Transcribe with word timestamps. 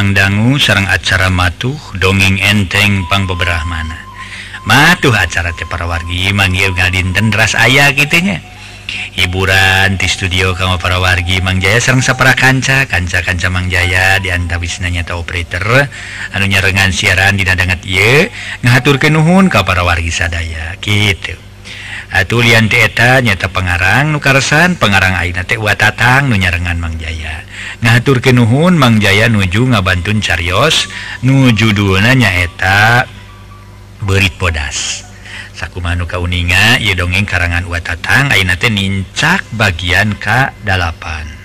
pangdangu 0.00 0.56
sarang 0.56 0.88
acara 0.88 1.28
matuh 1.28 1.76
dongeng 2.00 2.40
entengpang 2.40 3.28
beberapamana 3.28 4.00
matuh 4.64 5.12
acara 5.12 5.52
te 5.52 5.68
para 5.68 5.84
wargi 5.84 6.32
manggil 6.32 6.72
Gadinten 6.72 7.28
deras 7.28 7.52
ayah 7.52 7.92
gitunya 7.92 8.40
hiburan 9.12 10.00
di 10.00 10.08
studio 10.08 10.56
kamu 10.56 10.80
para 10.80 10.96
wargi 11.04 11.44
Mang 11.44 11.60
Jaya 11.60 11.84
sapra 11.84 12.00
sapara 12.00 12.32
kanca 12.32 12.88
kanca 12.88 13.20
kanca 13.20 13.52
Mang 13.52 13.68
Jaya 13.68 14.16
dianta 14.24 14.56
wisnanya 14.56 15.04
tau 15.04 15.20
operator. 15.20 15.92
Anunya 16.32 16.64
rengan 16.64 16.96
siaran 16.96 17.36
di 17.36 17.44
dadangat 17.44 17.84
ye 17.84 18.32
ngatur 18.64 18.96
kenuhun 18.96 19.52
ka 19.52 19.68
para 19.68 19.84
wargi 19.84 20.08
sadaya 20.08 20.80
gitu 20.80 21.36
atuh 22.10 22.42
lian 22.42 22.66
eta 22.72 23.22
nyata 23.22 23.52
pengarang 23.54 24.10
nukarsan 24.10 24.74
pengarang 24.80 25.14
aina 25.14 25.46
teh 25.46 25.60
watatang 25.60 26.32
nunyarengan 26.32 26.80
Mang 26.80 26.96
Jaya. 26.96 27.49
ngatur 27.80 28.20
ke 28.20 28.30
Nuhun 28.36 28.76
Mangjaya 28.76 29.28
nuju 29.32 29.68
ngabantun 29.72 30.20
Carios 30.20 30.88
nujudulna 31.24 32.16
nyaeta 32.16 33.08
berit 34.04 34.36
bodas. 34.40 35.04
Saku 35.56 35.84
manuka 35.84 36.16
kauninga 36.16 36.80
ye 36.80 36.96
dongeng 36.96 37.28
karangan 37.28 37.68
watatang 37.68 38.32
Ainate 38.32 38.72
nincak 38.72 39.44
bagian 39.52 40.16
K8 40.16 41.39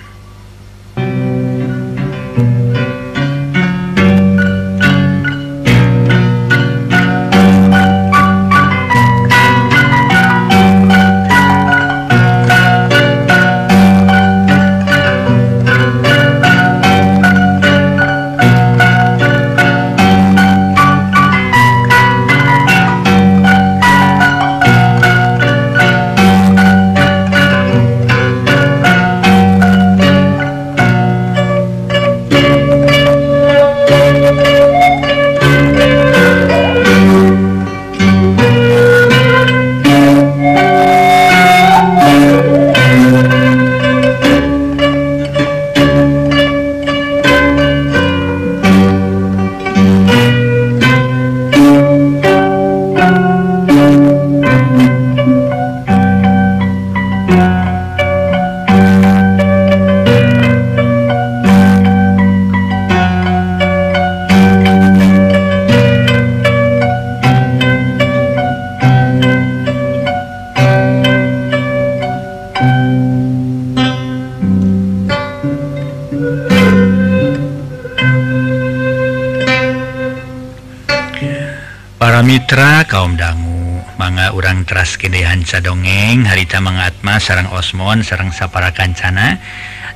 Putra 82.46 82.86
kaum 82.86 83.18
dangu. 83.18 83.82
Manga 83.98 84.30
urang 84.30 84.62
traskedehanca 84.62 85.58
dongeng 85.58 86.30
harita 86.30 86.62
mengatma 86.62 87.18
sarang 87.18 87.50
Osmon 87.50 88.06
sarang 88.06 88.30
sapara 88.30 88.70
kancana. 88.70 89.42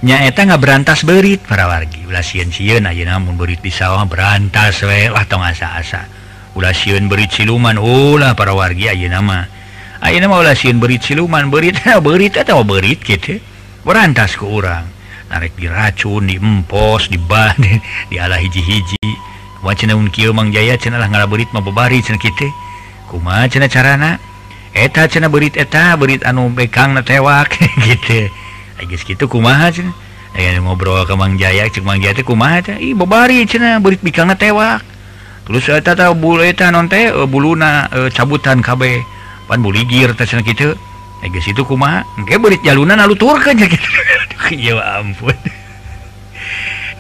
Nyaeta 0.03 0.51
nggak 0.51 0.59
berantas 0.59 1.07
berit 1.07 1.47
para 1.47 1.71
wargi. 1.71 2.03
Ulah 2.11 2.27
sieun 2.27 2.51
sieun 2.51 2.91
ayeuna 2.91 3.23
mun 3.23 3.39
berit 3.39 3.63
di 3.63 3.71
sawah 3.71 4.03
berantas 4.03 4.83
we. 4.83 5.07
Lah 5.07 5.31
tong 5.31 5.47
asa-asa. 5.47 6.11
Ulah 6.59 6.75
sieun 6.75 7.07
berit 7.07 7.31
siluman 7.31 7.79
ulah 7.79 8.35
para 8.35 8.51
wargi 8.51 8.91
ayeuna 8.91 9.23
mah. 9.23 9.47
Ayeuna 10.03 10.27
mah 10.27 10.43
ulah 10.43 10.59
sieun 10.59 10.83
berit 10.83 11.07
siluman 11.07 11.55
berit 11.55 11.79
berit 12.03 12.35
atau 12.35 12.67
berit 12.67 12.99
kitu 12.99 13.39
berantas 13.87 14.35
ku 14.35 14.51
urang. 14.51 14.91
Narik 15.31 15.55
diracun 15.55 16.27
diempos 16.27 17.07
di 17.15 18.19
ala 18.19 18.43
hiji-hiji. 18.43 19.30
waun 19.63 20.09
Kimang 20.09 20.51
Jaya 20.53 20.77
cenalah 20.81 21.09
ngaburit 21.09 21.53
mebebari 21.53 22.01
kuma 23.11 23.51
cena 23.51 23.67
carana 23.67 24.23
eta 24.71 25.11
cena 25.11 25.27
berit 25.27 25.59
eta 25.59 25.99
berit 25.99 26.23
anu 26.23 26.47
bekang 26.55 26.95
na 26.95 27.03
tewak 27.03 27.51
gitu 27.83 28.31
Agis 28.79 29.03
gitu 29.03 29.27
kumaha 29.27 29.75
cena 29.75 29.91
Ayan, 30.31 30.63
ngobrol 30.63 31.03
ke 31.11 31.15
Mang 31.19 31.35
Jaya 31.35 31.67
cek 31.67 31.83
Mang 31.83 31.99
Jaya 31.99 32.23
kumaha 32.23 32.63
cena 32.63 32.79
ih 32.79 32.95
bebari 32.95 33.43
cena 33.51 33.83
berit 33.83 33.99
bikang 33.99 34.31
na 34.31 34.39
tewak. 34.39 34.87
Terus 35.43 35.67
eta 35.67 35.99
tahu 35.99 36.15
bulu 36.15 36.47
eta 36.47 36.71
non 36.71 36.87
teh 36.87 37.11
e, 37.11 37.27
buluna 37.27 37.91
e, 37.91 38.15
cabutan 38.15 38.63
KB 38.63 39.03
pan 39.51 39.59
buligir 39.59 40.15
teh 40.15 40.23
cena 40.23 40.47
gitu 40.47 40.79
Agis 41.27 41.51
itu 41.51 41.67
kumaha? 41.67 42.07
Engke 42.15 42.39
berit 42.39 42.63
jalunan 42.63 43.03
aluturkeun 43.03 43.59
gitu 43.59 43.89
ya 44.71 44.79
ampun. 45.03 45.35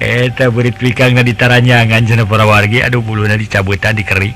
eta 0.00 0.48
berit 0.48 0.80
wikang 0.80 1.12
na 1.12 1.20
ditaranyangan 1.20 2.08
sana 2.08 2.24
para 2.24 2.48
wargi 2.48 2.80
aduh 2.80 3.04
bulunya 3.04 3.36
dicabutan 3.36 3.92
dikerik 3.92 4.32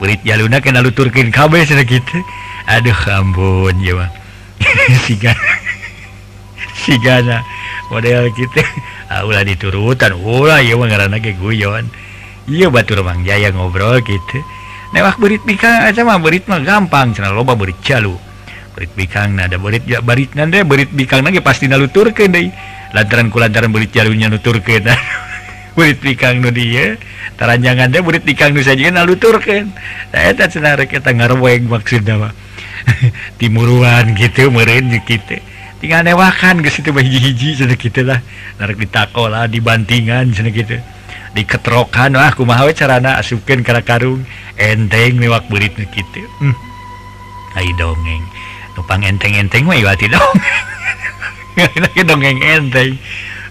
berit 0.00 0.24
jaluna 0.24 0.64
kena 0.64 0.80
luturkin 0.80 1.28
kabel 1.28 1.60
sana 1.68 1.84
gitu 1.84 2.24
aduh 2.64 2.96
ampun 3.12 3.76
ya 3.84 3.92
mah. 4.00 4.10
Siga. 5.04 5.36
Sigana 6.84 7.44
model 7.92 8.32
gitu 8.32 8.60
ah, 9.12 9.24
ulah 9.28 9.44
diturutan. 9.44 10.16
Ulah 10.16 10.64
ya 10.64 10.76
mah 10.80 10.88
ngarana 10.88 11.20
ke 11.20 11.36
guyon 11.36 11.88
iya 12.48 12.68
batur 12.68 13.00
mang 13.00 13.24
jaya 13.24 13.48
ngobrol 13.52 14.04
gitu 14.04 14.40
newak 14.92 15.16
berit 15.16 15.40
wikang 15.48 15.84
aja 15.84 16.00
mah 16.04 16.16
berit 16.16 16.48
mah 16.48 16.64
gampang. 16.64 17.12
Sana 17.12 17.32
loba 17.32 17.52
berit 17.56 17.76
jalu 17.84 18.16
berit 18.72 18.92
wikang 18.96 19.36
nada 19.36 19.60
berit 19.60 19.84
ya 19.84 20.00
berit 20.00 20.32
nanda 20.32 20.64
berit 20.64 20.88
wikang 20.96 21.24
nage 21.24 21.44
pasti 21.44 21.68
naluturkan 21.68 22.32
deh. 22.32 22.48
lantaran 22.94 23.28
kulantaran 23.28 23.74
beli 23.74 23.90
jalunya 23.90 24.30
nuturkan 24.30 24.86
murid 25.74 25.98
pikang 25.98 26.38
nu 26.42 26.54
dia. 26.54 26.94
Taranjangan 27.34 27.90
teh 27.90 27.98
murid 27.98 28.22
pikang 28.22 28.54
nu 28.54 28.62
sajian 28.62 28.94
aluturkan 28.94 29.74
saya 30.14 30.30
tak 30.38 30.54
senar 30.54 30.78
kita 30.86 31.10
ngarweng 31.10 31.66
maksudnya 31.66 32.14
mah 32.14 32.32
timuruan 33.42 34.14
gitu 34.14 34.54
meren 34.54 34.94
kita 35.02 35.42
tinggal 35.82 36.06
newakan 36.06 36.62
ke 36.64 36.70
situ 36.70 36.94
hiji-hiji 36.94 37.58
sana 37.58 37.74
kita 37.74 38.06
lah. 38.06 38.22
Narik 38.62 38.86
ditako 38.86 39.26
lah 39.26 39.50
dibantingan 39.50 40.30
sana 40.30 40.54
gitu 40.54 40.78
diketrokan 41.34 42.14
wah 42.14 42.30
aku 42.30 42.46
mau 42.46 42.70
carana? 42.70 43.18
Asupkan 43.18 43.66
kara 43.66 43.82
karung. 43.82 44.22
Enteng 44.54 45.18
mewak 45.18 45.50
berit 45.50 45.74
nu 45.74 45.82
gitu 45.90 46.22
hmm. 46.38 46.54
ayo 47.58 47.74
dongeng. 47.74 48.22
Numpang 48.78 49.02
enteng-enteng 49.02 49.66
mah 49.66 49.74
iwati 49.74 50.06
dongeng. 50.06 50.38
dongeng 52.08 52.40
enteng 52.42 52.98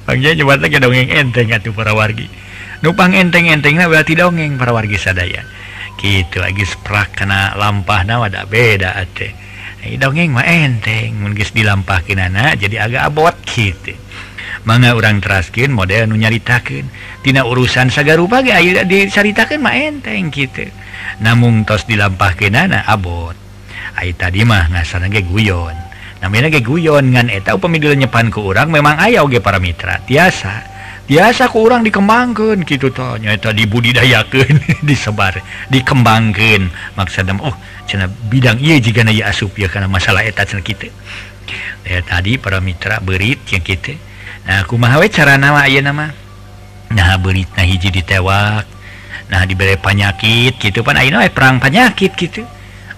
Bang 0.03 0.19
Jawa 0.19 0.59
dongeng 0.59 1.07
enteng 1.07 1.47
atuh 1.55 1.71
para 1.71 1.95
wargi. 1.95 2.27
Nupang 2.83 3.15
enteng-entengna 3.15 3.87
berarti 3.87 4.19
dongeng 4.19 4.59
para 4.59 4.75
wargi 4.75 4.99
sadaya. 4.99 5.47
Gitu 5.95 6.43
lagi 6.43 6.67
sprak 6.67 7.15
kana 7.23 7.55
lampah 7.55 8.03
na 8.03 8.19
wada 8.19 8.43
beda 8.43 8.99
ate. 8.99 9.31
Dongeng 9.95 10.35
mah 10.35 10.43
enteng 10.43 11.23
mun 11.23 11.31
geus 11.31 11.55
dilampahkeun 11.55 12.19
anak 12.19 12.59
jadi 12.59 12.87
agak 12.87 13.03
abot 13.07 13.35
gitu. 13.47 13.95
Mangga 14.67 14.95
urang 14.95 15.23
teraskeun 15.23 15.71
model 15.71 16.11
nu 16.11 16.19
nyaritakeun 16.19 16.87
tina 17.23 17.47
urusan 17.47 17.87
sagarupa 17.87 18.43
ge 18.43 18.51
aya 18.51 18.83
disaritakeun 18.83 19.63
mah 19.63 19.75
enteng 19.79 20.27
gitu. 20.35 20.67
Namung 21.23 21.63
tos 21.63 21.87
dilampahkeun 21.87 22.59
anak 22.59 22.83
abot. 22.83 23.35
Ai 23.95 24.11
tadi 24.11 24.43
mah 24.43 24.67
ngasana 24.67 25.07
ge 25.07 25.23
guyon. 25.23 25.92
guyon 26.63 27.11
eta 27.27 27.59
pemidil 27.59 27.99
nyepan 27.99 28.31
ke 28.31 28.39
urang 28.39 28.71
memang 28.71 28.95
ayaah 28.95 29.27
oge 29.27 29.43
para 29.43 29.59
Mitra. 29.59 29.99
Tiasa. 30.03 30.71
Biasa 31.03 31.51
ke 31.51 31.57
urang 31.59 31.83
dikembangkan 31.83 32.63
gitu 32.63 32.87
tohnya 32.87 33.35
itu 33.35 33.51
dibudidayakan 33.51 34.55
disebar 34.87 35.35
dikembangkan 35.67 36.71
maksudam 36.95 37.43
Oh 37.43 37.51
uh, 37.51 38.09
bidang 38.31 38.55
ia 38.63 38.79
jika 38.79 39.03
asup 39.27 39.51
ya 39.59 39.67
karena 39.67 39.91
masalah 39.91 40.23
eta 40.23 40.47
kita 40.47 40.87
eh, 41.83 42.01
tadi 42.07 42.39
para 42.39 42.63
Mitra 42.63 43.03
berit 43.03 43.43
yang 43.51 43.59
kita 43.59 43.99
nah, 44.47 44.63
aku 44.63 44.79
mawe 44.79 45.03
cara 45.11 45.35
nama 45.35 45.67
ya 45.67 45.83
nama? 45.83 46.07
Nah 46.95 47.19
berit 47.19 47.51
nah 47.59 47.67
hiji 47.67 47.91
ditewak 47.91 48.63
nah 49.27 49.43
diberi 49.43 49.75
penyakit 49.75 50.55
gitu 50.55 50.87
pan 50.87 50.95
perang 51.35 51.59
penyakit 51.59 52.15
gitu 52.15 52.47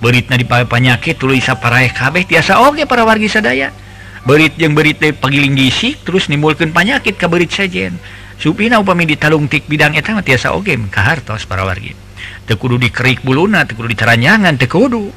beritnya 0.06 0.38
dipakai 0.38 0.70
panyakit 0.70 1.18
tulisah 1.18 1.58
paraeh 1.58 1.90
kabeh 1.90 2.30
tiasa 2.30 2.62
oge 2.62 2.86
para 2.86 3.02
wargi 3.02 3.26
sadaya. 3.26 3.74
Berit 4.22 4.54
yang 4.62 4.78
berit 4.78 5.02
pagiling 5.02 5.58
gisik 5.58 6.06
terus 6.06 6.30
nimbulkan 6.30 6.70
panyakit 6.70 7.18
ke 7.18 7.26
berit 7.26 7.50
sajajen 7.50 7.98
supina 8.38 8.78
upami 8.78 9.10
ditalungtik 9.10 9.66
bidang 9.66 9.98
etama 9.98 10.22
tiasa 10.22 10.54
oge 10.54 10.78
kahartos 10.94 11.50
para 11.50 11.66
wargi. 11.66 11.98
Tekudu 12.46 12.78
dikerik 12.78 13.26
buluna 13.26 13.66
tekudu 13.66 13.90
diteranyangan 13.90 14.62
tekudu 14.62 15.10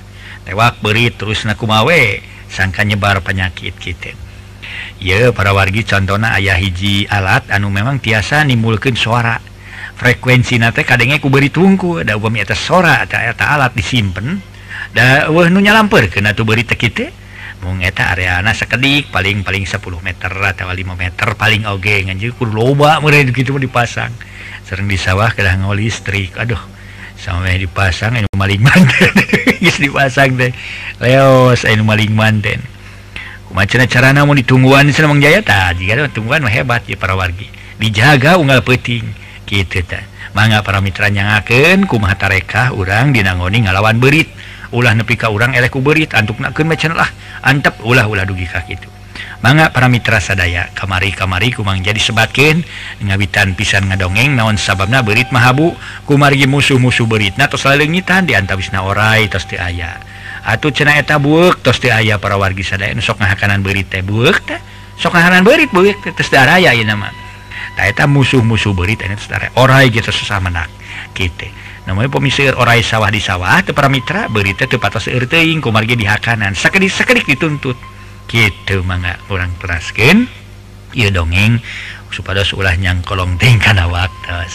tewak 0.48 0.80
berit 0.80 1.20
terus 1.20 1.44
nakumawe 1.44 2.00
sangka 2.48 2.80
nyebar 2.88 3.20
penyakit 3.20 3.76
kita 3.76 4.16
ya 4.98 5.30
para 5.30 5.54
wargi 5.54 5.84
contohna 5.84 6.34
ayah 6.40 6.56
hiji 6.56 7.06
alat 7.06 7.46
anu 7.52 7.68
memang 7.68 8.00
tiasa 8.00 8.42
nimbulkan 8.48 8.96
suara. 8.96 9.38
Frekuensi 9.98 10.62
nate 10.62 10.86
kadangnya 10.86 11.18
ku 11.18 11.26
beri 11.26 11.50
tungku 11.50 12.06
ada 12.06 12.14
upami 12.14 12.38
atas 12.38 12.62
suara 12.62 13.02
ada 13.02 13.34
alat 13.34 13.74
disimpan 13.74 14.38
nunya 15.50 15.72
lamper 15.74 16.08
kena 16.08 16.32
tuh 16.32 16.48
berita 16.48 16.74
kita 16.74 17.10
mungeta 17.58 18.14
areana 18.14 18.54
sekedik 18.54 19.10
paling 19.10 19.42
paling 19.42 19.66
10 19.66 19.82
meter 20.00 20.30
atau 20.30 20.70
5 20.70 20.78
meter 20.94 21.28
paling 21.34 21.66
oge 21.66 22.06
kudu 22.38 22.54
loba 22.54 23.02
mereka 23.02 23.34
gitu 23.34 23.56
mau 23.56 23.62
dipasang. 23.62 24.14
Sering 24.68 24.86
di 24.86 25.00
sawah 25.00 25.32
kena 25.34 25.58
ngol 25.58 25.80
listrik 25.80 26.38
aduh. 26.38 26.60
Sampai 27.18 27.58
dipasang 27.58 28.14
ini 28.14 28.30
maling 28.30 28.62
manten 28.62 29.10
gis 29.64 29.82
dipasang 29.82 30.38
deh 30.38 30.54
leos 31.02 31.66
saya 31.66 31.74
maling 31.82 32.14
manten 32.14 32.62
kumacana 33.48 33.88
carana 33.88 34.22
mau 34.22 34.36
ditungguan 34.36 34.86
di 34.86 34.92
sana 34.92 35.10
jaya? 35.18 35.40
Tak 35.40 35.80
jika 35.80 35.98
ada 35.98 36.12
tungguan 36.12 36.44
mah 36.44 36.52
hebat 36.52 36.84
ya 36.84 36.94
para 36.94 37.16
wargi. 37.16 37.48
Dijaga 37.80 38.36
unggal 38.36 38.62
peting 38.62 39.02
gitu 39.48 39.80
tak 39.82 40.04
mangga 40.36 40.60
para 40.60 40.78
mitra 40.84 41.08
nyangakeun 41.08 41.88
kumaha 41.88 42.14
tarekah 42.14 42.76
urang 42.76 43.16
dinangoni 43.16 43.64
ngalawan 43.64 43.96
berit. 43.98 44.28
ulah 44.74 44.92
nepi 44.92 45.14
ka 45.16 45.32
urang 45.32 45.56
elek 45.56 45.72
kuberit 45.72 46.12
antuk 46.12 46.40
nakeun 46.40 46.68
macan 46.68 46.92
lah. 46.94 47.08
Antep 47.44 47.80
ulah 47.84 48.04
ulah 48.08 48.24
dugi 48.28 48.44
ka 48.48 48.64
kitu. 48.64 48.88
Mangga 49.38 49.70
para 49.70 49.86
mitra 49.86 50.18
sadaya 50.18 50.66
kamari 50.74 51.14
kamari 51.14 51.54
kumang 51.54 51.78
jadi 51.78 51.98
sebatkin 51.98 52.66
ngawitan 53.02 53.54
pisan 53.54 53.86
ngadongeng 53.86 54.34
naon 54.34 54.58
sababna 54.58 55.02
berit 55.06 55.30
mahabu 55.30 55.78
kumargi 56.10 56.50
musuh-musuh 56.50 57.06
beuritna 57.06 57.46
tos 57.46 57.62
lalengitan 57.62 58.26
di 58.26 58.34
antawisna 58.34 58.82
orai 58.82 59.30
tos 59.30 59.46
teu 59.46 59.58
aya. 59.62 59.98
Atuh 60.42 60.74
cenah 60.74 60.98
eta 60.98 61.22
bueuk 61.22 61.62
tos 61.62 61.78
teu 61.78 61.94
aya 61.94 62.18
para 62.18 62.34
wargi 62.34 62.66
sadaya. 62.66 62.94
Sok 62.98 63.22
ngahakanan 63.22 63.62
berit 63.62 63.86
teh 63.86 64.02
bueuk 64.02 64.42
teh. 64.42 64.58
Sok 64.98 65.14
ngahanan 65.14 65.46
berit 65.46 65.70
bueuk 65.70 66.02
teh 66.02 66.10
tos 66.10 66.30
daraya 66.34 66.74
ieu 66.74 66.82
nama. 66.82 67.10
Eta 67.78 68.10
musuh-musuh 68.10 68.74
berit 68.74 69.06
eta 69.06 69.14
tos 69.14 69.30
daraya 69.30 69.54
orai 69.54 69.86
gitu 69.94 70.10
sesama 70.10 70.50
menak 70.50 70.66
gitu 71.14 71.46
namanya 71.88 72.12
pemisir 72.12 72.52
orai 72.52 72.84
sawah 72.84 73.08
di 73.08 73.16
sawah 73.16 73.64
te 73.64 73.72
para 73.72 73.88
mitra 73.88 74.28
berita 74.28 74.68
tepat 74.68 75.00
teing 75.00 75.64
kumargi 75.64 75.96
di 75.96 76.04
hakanan. 76.04 76.52
Sekedik 76.52 76.92
sekedik 76.92 77.24
dituntut. 77.24 77.80
Gitu 78.28 78.84
mangga 78.84 79.16
orang 79.32 79.48
teraskan 79.56 80.28
iya 80.92 81.08
dongeng 81.08 81.64
supaya 82.12 82.44
ulah 82.52 82.76
nyangkolong 82.76 83.40
ting 83.40 83.56
kana 83.56 83.88
waktos. 83.88 84.52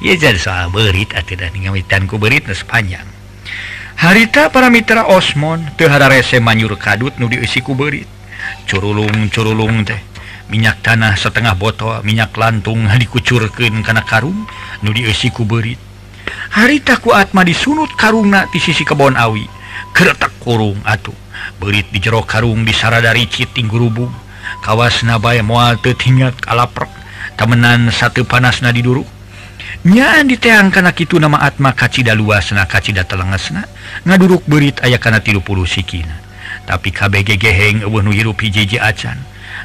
Iya 0.00 0.16
jadi 0.16 0.40
soal 0.40 0.72
berit 0.72 1.12
atau 1.12 1.36
dan 1.36 1.52
ngamitan 1.52 2.08
ku 2.08 2.16
berit 2.16 2.48
sepanjang 2.48 3.04
harita 4.00 4.48
para 4.48 4.72
mitra 4.72 5.04
Osmon 5.04 5.76
tehara 5.76 6.08
rese 6.08 6.40
manyur 6.40 6.72
kadut 6.80 7.12
nu 7.20 7.28
diisi 7.28 7.60
ku 7.60 7.76
berit 7.76 8.08
curulung 8.64 9.28
curulung 9.28 9.84
teh. 9.84 10.00
Minyak 10.48 10.80
tanah 10.80 11.14
setengah 11.14 11.54
botol 11.60 12.00
minyak 12.00 12.32
lantung 12.40 12.88
dikucurkan 12.88 13.84
karena 13.84 14.00
karung 14.00 14.48
nu 14.80 14.90
diisi 14.96 15.28
ku 15.28 15.44
berit 15.44 15.89
harita 16.54 16.98
kuatma 16.98 17.46
disunut 17.46 17.94
karungna 17.94 18.46
di 18.50 18.58
sisi 18.62 18.82
kebon 18.86 19.16
awi. 19.16 19.46
Keretak 19.90 20.38
kurung 20.42 20.78
atuh. 20.86 21.16
Berit 21.58 21.88
di 21.88 21.98
jero 21.98 22.22
karung 22.22 22.62
disara 22.64 23.00
dari 23.00 23.24
Citing 23.24 23.68
Gurubung 23.68 24.12
kawas 24.58 25.06
nabay 25.06 25.40
mual 25.40 25.78
tetingat 25.78 26.36
kalaprek. 26.42 26.90
Temenan 27.38 27.88
satu 27.88 28.28
panas 28.28 28.60
na 28.60 28.74
diduruk 28.74 29.08
nyaan 29.80 30.28
diteang 30.28 30.68
karena 30.68 30.92
itu 30.92 31.16
nama 31.16 31.40
Atma 31.40 31.72
kacita 31.72 32.12
luasna 32.12 32.68
kacida 32.68 33.06
telengasna 33.08 33.64
ngaduruk 34.04 34.44
berit 34.44 34.76
ayah 34.84 35.00
karena 35.00 35.24
tilu 35.24 35.40
puluh 35.40 35.64
sikina. 35.64 36.20
Tapi 36.68 36.92
KBG 36.92 37.40
geheng 37.40 37.78
ewenuh 37.86 38.12
hirup 38.12 38.36
hijiji 38.44 38.76
acan. 38.76 39.16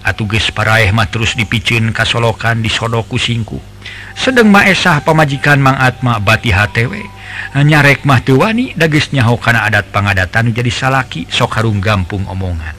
Atuh 0.06 0.30
geus 0.30 0.54
paraeh 0.54 0.94
mah 0.96 1.10
terus 1.10 1.36
dipicin 1.36 1.92
kasolokan 1.92 2.64
disodoku 2.64 3.20
singku. 3.20 3.60
sedang 4.16 4.50
Maesah 4.50 5.04
pemajikan 5.04 5.60
mangatma 5.60 6.18
bati 6.24 6.50
HTW 6.50 7.04
nyarek 7.56 8.08
mah 8.08 8.24
tuwani 8.24 8.72
dagisnya 8.76 9.24
hokana 9.28 9.68
adat 9.68 9.92
pengadatan 9.92 10.56
jadi 10.56 10.72
salaki 10.72 11.28
sok 11.28 11.60
harung 11.60 11.84
gampung 11.84 12.24
omongan. 12.28 12.76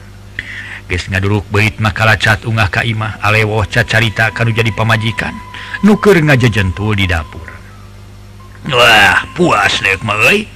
Guys 0.87 1.05
ngaduruk 1.11 1.45
beit 1.51 1.77
makalah 1.83 2.15
cat 2.15 2.45
unggah 2.47 2.69
kaimah 2.71 3.19
alewoh 3.19 3.65
cacarita 3.67 4.31
kanu 4.31 4.55
jadi 4.55 4.71
pemajikan 4.71 5.33
nuker 5.83 6.17
ngajajentul 6.19 6.95
di 6.97 7.05
dapur. 7.05 7.45
Wah 8.69 9.25
puas 9.37 9.81
dek 9.81 10.01
mah 10.01 10.17
euy. 10.29 10.47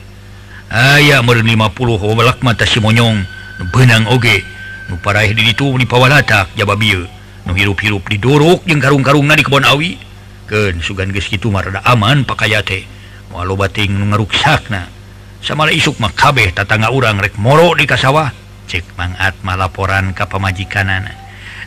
Aya 0.72 1.20
meureun 1.20 1.48
50 1.48 2.00
hobalak 2.00 2.40
mata 2.42 2.64
si 2.64 2.80
monyong. 2.80 3.22
Nu 3.60 3.64
beunang 3.70 4.08
oge 4.08 4.42
nu 4.88 4.98
paraeh 4.98 5.36
di 5.36 5.52
ditu 5.52 5.76
di 5.76 5.86
pawalatak 5.86 6.56
jaba 6.56 6.80
bieu 6.80 7.06
nu 7.44 7.52
hirup-hirup 7.52 8.08
diduruk 8.08 8.64
jeung 8.66 8.80
karung-karungna 8.80 9.36
di 9.36 9.44
kebon 9.44 9.68
awi. 9.68 10.11
diberesken 10.52 10.84
sugan 10.84 11.16
gitu 11.16 11.48
marada 11.48 11.80
aman 11.88 12.28
pakaiate 12.28 12.84
walau 13.32 13.56
bating 13.56 14.12
ngeruksakna 14.12 14.92
sama 15.40 15.72
isuk 15.72 15.96
makabeh 16.04 16.52
tatangga 16.52 16.92
urang 16.92 17.18
rek 17.18 17.40
moro 17.40 17.72
di 17.74 17.88
kasawah. 17.88 18.30
Cek 18.68 18.94
mangatma 19.00 19.56
laporan 19.56 20.14
ke 20.14 20.28
pemajikan 20.28 20.92
anak 20.92 21.18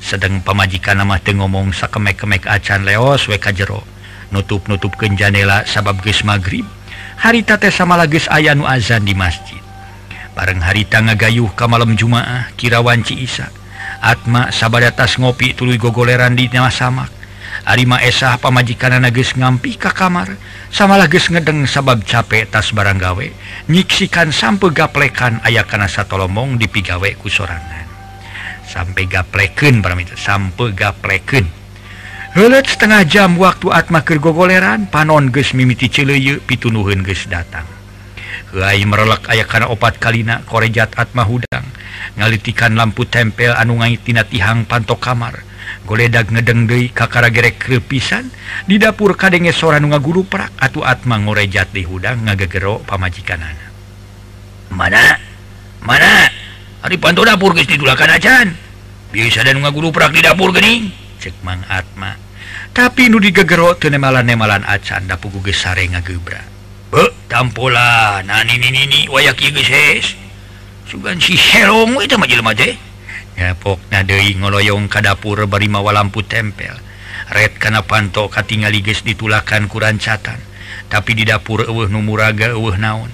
sedang 0.04 0.44
pemajikan 0.44 1.00
nama 1.00 1.16
Te 1.16 1.32
ngomong 1.32 1.72
sakemek-kemek 1.72 2.44
acan 2.44 2.84
leos 2.84 3.24
weka 3.24 3.56
jero. 3.56 3.80
Nutup-nutup 4.30 4.92
ke 5.00 5.08
janela 5.16 5.64
sabab 5.64 6.04
geus 6.04 6.20
magrib. 6.22 6.68
Haritate 7.18 7.72
sama 7.72 7.96
lagi 7.96 8.20
aya 8.28 8.52
nu 8.52 8.68
azan 8.68 9.08
di 9.08 9.16
masjid. 9.16 9.60
Bareng 10.36 10.60
harita 10.60 11.00
ngagayuh 11.00 11.56
ke 11.56 11.64
malam 11.64 11.96
jumaah 11.96 12.52
kirawanci 12.56 13.16
Isa. 13.16 13.48
Atma 14.04 14.52
sahabat 14.52 14.92
atas 14.92 15.16
ngopi 15.16 15.56
tulu 15.56 15.72
gogoleran 15.80 16.36
di 16.36 16.52
nyawa 16.52 16.68
samak 16.68 17.23
Arima 17.64 17.96
esah 18.04 18.36
pamajikan 18.36 18.92
nages 19.00 19.40
ngampi 19.40 19.80
ka 19.80 19.88
kamar 19.88 20.36
samalah 20.68 21.08
lages 21.08 21.32
ngedeng 21.32 21.64
sabab 21.64 22.04
capek 22.04 22.44
tas 22.52 22.76
barang 22.76 23.00
gawe 23.00 23.26
nyiksikan 23.72 24.36
sampai 24.36 24.68
gaplekan 24.68 25.40
ayah 25.48 25.64
kana 25.64 25.88
satolomong 25.88 26.60
di 26.60 26.68
pigawe 26.68 27.08
dipigawe 27.08 27.24
kusorangan 27.24 27.88
sampai 28.68 29.08
gapleken 29.08 29.80
para 29.80 29.96
itu 29.96 30.12
sampai 30.12 30.76
gapleken 30.76 31.48
Helet 32.34 32.66
setengah 32.66 33.06
jam 33.06 33.38
waktu 33.38 33.70
atmakir 33.70 34.18
gogoleran 34.18 34.90
panon 34.90 35.30
ges 35.30 35.54
mimiti 35.54 35.86
cileu 35.86 36.42
pitunuhun 36.42 37.06
ges 37.06 37.30
datang. 37.30 37.62
Hai 38.50 38.82
merelak 38.82 39.30
aya 39.30 39.46
kana 39.46 39.70
opat 39.70 40.02
kalina 40.02 40.42
korejat 40.42 40.98
atma 40.98 41.22
hudang 41.22 41.62
ngalitikan 42.18 42.74
lampu 42.74 43.06
tempel 43.06 43.54
anu 43.54 43.78
ngaitina 43.78 44.26
tihang 44.26 44.66
panto 44.66 44.98
kamar. 44.98 45.53
goledak 45.82 46.30
ngedeng 46.30 46.70
kakara 46.94 47.34
gerek 47.34 47.58
krepisan 47.58 48.30
di 48.70 48.78
dapur 48.78 49.18
kadenge 49.18 49.50
soran 49.50 49.90
nga 49.90 49.98
guru 49.98 50.22
perak 50.22 50.54
atau 50.62 50.86
atma 50.86 51.18
ngorejat 51.18 51.74
di 51.74 51.82
hudang 51.82 52.22
ngagegero 52.24 52.86
pamajikan 52.86 53.42
anak 53.42 53.74
mana? 54.74 55.16
Mana? 55.84 56.28
Hari 56.84 56.96
panto 57.00 57.24
dapur 57.24 57.54
guys 57.56 57.70
ditulakan 57.70 58.10
acan. 58.18 58.46
Bisa 59.14 59.46
dan 59.46 59.62
nga 59.62 59.70
guru 59.70 59.94
perak 59.94 60.12
di 60.12 60.20
dapur 60.20 60.50
gening 60.50 60.90
cek 61.22 61.40
mang 61.46 61.62
atma. 61.70 62.18
Tapi 62.74 63.06
nu 63.06 63.22
digegero 63.22 63.78
tenemalan 63.78 64.26
nemalan 64.26 64.66
acan 64.66 65.06
dapur 65.06 65.30
guges 65.30 65.62
sare 65.62 65.86
ngagebra 65.86 66.42
be 66.90 67.04
tampola. 67.30 68.20
Nani 68.26 68.58
nini 68.58 68.82
ni 68.90 69.00
wayak 69.06 69.38
guys 69.38 70.18
sugan 70.90 71.16
si 71.22 71.38
serong 71.38 71.96
itu 72.04 72.18
majelma 72.20 72.52
teh 72.52 72.76
pokna 73.58 74.06
Dehi 74.06 74.38
ngoloyong 74.38 74.86
ka 74.86 75.02
dapur 75.02 75.44
berimamawa 75.50 75.94
lampu 75.96 76.22
tempel. 76.22 76.74
Red 77.30 77.56
kana 77.58 77.82
panto 77.82 78.28
katingali 78.28 78.84
guys 78.84 79.00
ditulakan 79.02 79.66
kurancatan 79.66 80.38
tapi 80.90 81.16
di 81.16 81.24
dapur 81.24 81.64
uh 81.64 81.88
numuraga 81.88 82.52
uh 82.54 82.76
naon. 82.76 83.10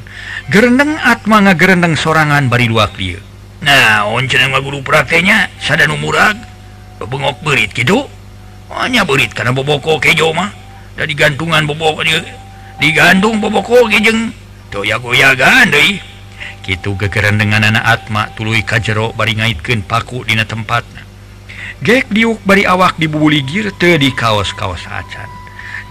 Gerendeng 0.50 0.98
atma 0.98 1.40
nga 1.44 1.54
gerendeng 1.54 1.94
sorangan 1.94 2.50
bari 2.50 2.66
dua 2.66 2.90
clear 2.90 3.22
nah 3.60 4.08
on 4.08 4.24
guru 4.64 4.80
praknya 4.80 5.52
sad 5.60 5.84
numurag 5.84 6.32
bengok 6.96 7.44
berit 7.44 7.76
gitu 7.76 8.08
hanya 8.72 9.04
berit 9.04 9.36
karena 9.36 9.52
boboko 9.52 10.00
kejomah 10.00 10.48
dari 10.96 11.12
gantungan 11.12 11.68
boboko 11.68 12.00
digantung 12.80 13.36
boboko 13.36 13.84
kejeng 13.92 14.32
toya 14.72 14.96
goyagan 14.96 15.68
deh 15.68 16.00
gitu 16.66 16.96
gegeran 16.96 17.40
dengan 17.40 17.64
anak 17.66 17.84
Atma 17.86 18.30
tulu 18.36 18.56
kajjero 18.60 19.12
bari 19.16 19.36
ngaitken 19.38 19.84
paku 19.84 20.24
dina 20.24 20.44
tempatnya 20.44 21.10
gek 21.80 22.12
diuk 22.12 22.44
bari 22.44 22.68
awak 22.68 23.00
dibubuli 23.00 23.40
girte 23.40 23.96
di 23.96 24.12
kaos-kaos 24.12 24.84
acan. 24.84 25.28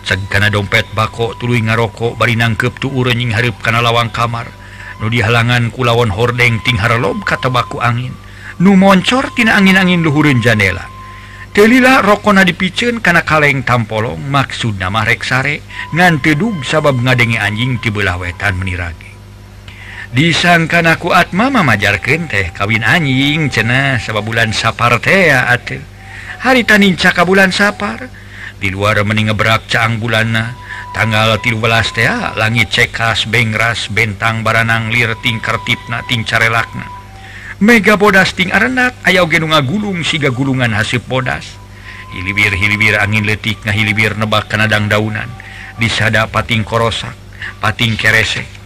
Cegkana 0.05 0.53
dompet 0.53 0.85
bako 0.93 1.33
tulu 1.41 1.57
ngarokok 1.57 2.13
bari 2.13 2.37
nangkep 2.37 2.77
tuh 2.77 2.93
urenying 2.93 3.33
hareup 3.33 3.57
kana 3.65 3.81
lawang 3.81 4.13
kamar. 4.13 4.45
Nu 5.01 5.09
di 5.09 5.17
halangan 5.17 5.73
kulawon 5.73 6.13
hordeng 6.13 6.61
ting 6.61 6.77
harlob 6.77 7.25
kata 7.25 7.49
baku 7.49 7.81
angin. 7.81 8.13
Nu 8.61 8.77
moncor 8.77 9.33
tina 9.33 9.57
angin-angin 9.57 10.05
luhurun 10.05 10.45
janela. 10.45 10.85
Telilah 11.57 12.05
rokona 12.05 12.45
dipicen 12.45 13.01
kana 13.01 13.25
kaleng 13.25 13.65
tampolong 13.65 14.21
maksud 14.29 14.77
nama 14.77 15.01
reksare 15.01 15.65
ngante 15.97 16.37
dug 16.37 16.61
sabab 16.61 17.01
ngadenge 17.01 17.41
anjing 17.41 17.81
tibelah 17.81 18.21
wetan 18.21 18.61
menirage. 18.61 19.08
disangkanaku 20.09 21.13
Atma 21.13 21.53
mamajarkan 21.53 22.25
teh 22.25 22.49
kawin 22.49 22.81
anjing 22.81 23.53
cena 23.53 24.01
sabab 24.01 24.25
bulan 24.25 24.49
sapar 24.49 24.97
teh 24.97 25.29
atuh 25.29 25.81
hari 26.41 26.65
taninca 26.65 27.13
ka 27.13 27.27
bulan 27.27 27.53
sapar. 27.53 28.09
Di 28.59 28.67
luar 28.67 28.99
meningebrak 29.07 29.71
caang 29.71 30.03
bulana 30.03 30.51
tanggal 30.91 31.39
tilulas 31.39 31.95
tea 31.95 32.35
langit 32.35 32.67
cekas 32.67 33.23
bengras 33.31 33.87
bentang 33.87 34.43
baranang 34.43 34.91
lir 34.91 35.15
tingkertipna 35.23 36.03
tincarelakna 36.11 36.83
mega 37.63 37.95
bodas 37.95 38.35
ting 38.35 38.51
arenat 38.51 38.95
ayau 39.07 39.27
genunga 39.31 39.63
gulung 39.63 40.03
siga 40.03 40.27
gulungan 40.27 40.75
hasil 40.75 40.99
bodas. 41.07 41.55
Hilibir 42.09 42.51
hilibir 42.57 42.97
angin 42.97 43.23
letik 43.23 43.61
ngahilibir 43.63 44.17
nebak 44.17 44.49
kanadang 44.49 44.89
daunan. 44.89 45.29
Disada 45.79 46.27
pating 46.27 46.67
korosak 46.67 47.15
pating 47.63 47.95
keresek. 47.95 48.58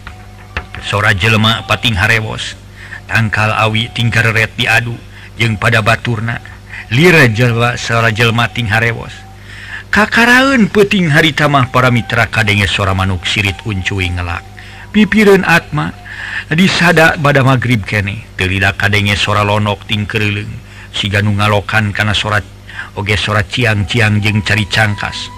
sora 0.84 1.16
jelema 1.16 1.64
pating 1.66 1.96
harewos. 1.96 2.60
Tangkal 3.08 3.52
awi 3.56 3.92
tingkaret 3.92 4.56
diadu 4.56 4.96
jeung 5.40 5.56
pada 5.58 5.84
baturna. 5.84 6.40
Lira 6.94 7.26
jelwa 7.26 7.74
sora 7.80 8.14
jelmating 8.14 8.70
harewos. 8.70 9.16
Kakaraun 9.90 10.70
peting 10.70 11.10
haritamah 11.10 11.70
para 11.74 11.90
mitra 11.90 12.30
kadenge 12.30 12.70
sora 12.70 12.94
manuk 12.94 13.26
sirit 13.26 13.58
uncuwi 13.66 14.14
ngelak. 14.14 14.46
Pipireun 14.94 15.42
Atma 15.42 15.90
disada 16.54 17.18
bad 17.18 17.42
magrib 17.42 17.82
kene. 17.86 18.26
Terida 18.38 18.78
kadenge 18.78 19.18
sora 19.18 19.42
lonok 19.42 19.86
ting 19.90 20.06
si 20.94 21.10
ganu 21.10 21.34
ngalokan 21.34 21.94
kana 21.94 22.14
sorat 22.14 22.46
oge 22.94 23.18
sora 23.18 23.42
ciang-ciang 23.42 24.22
jeung 24.22 24.46
cari 24.46 24.70
cangkas. 24.70 25.30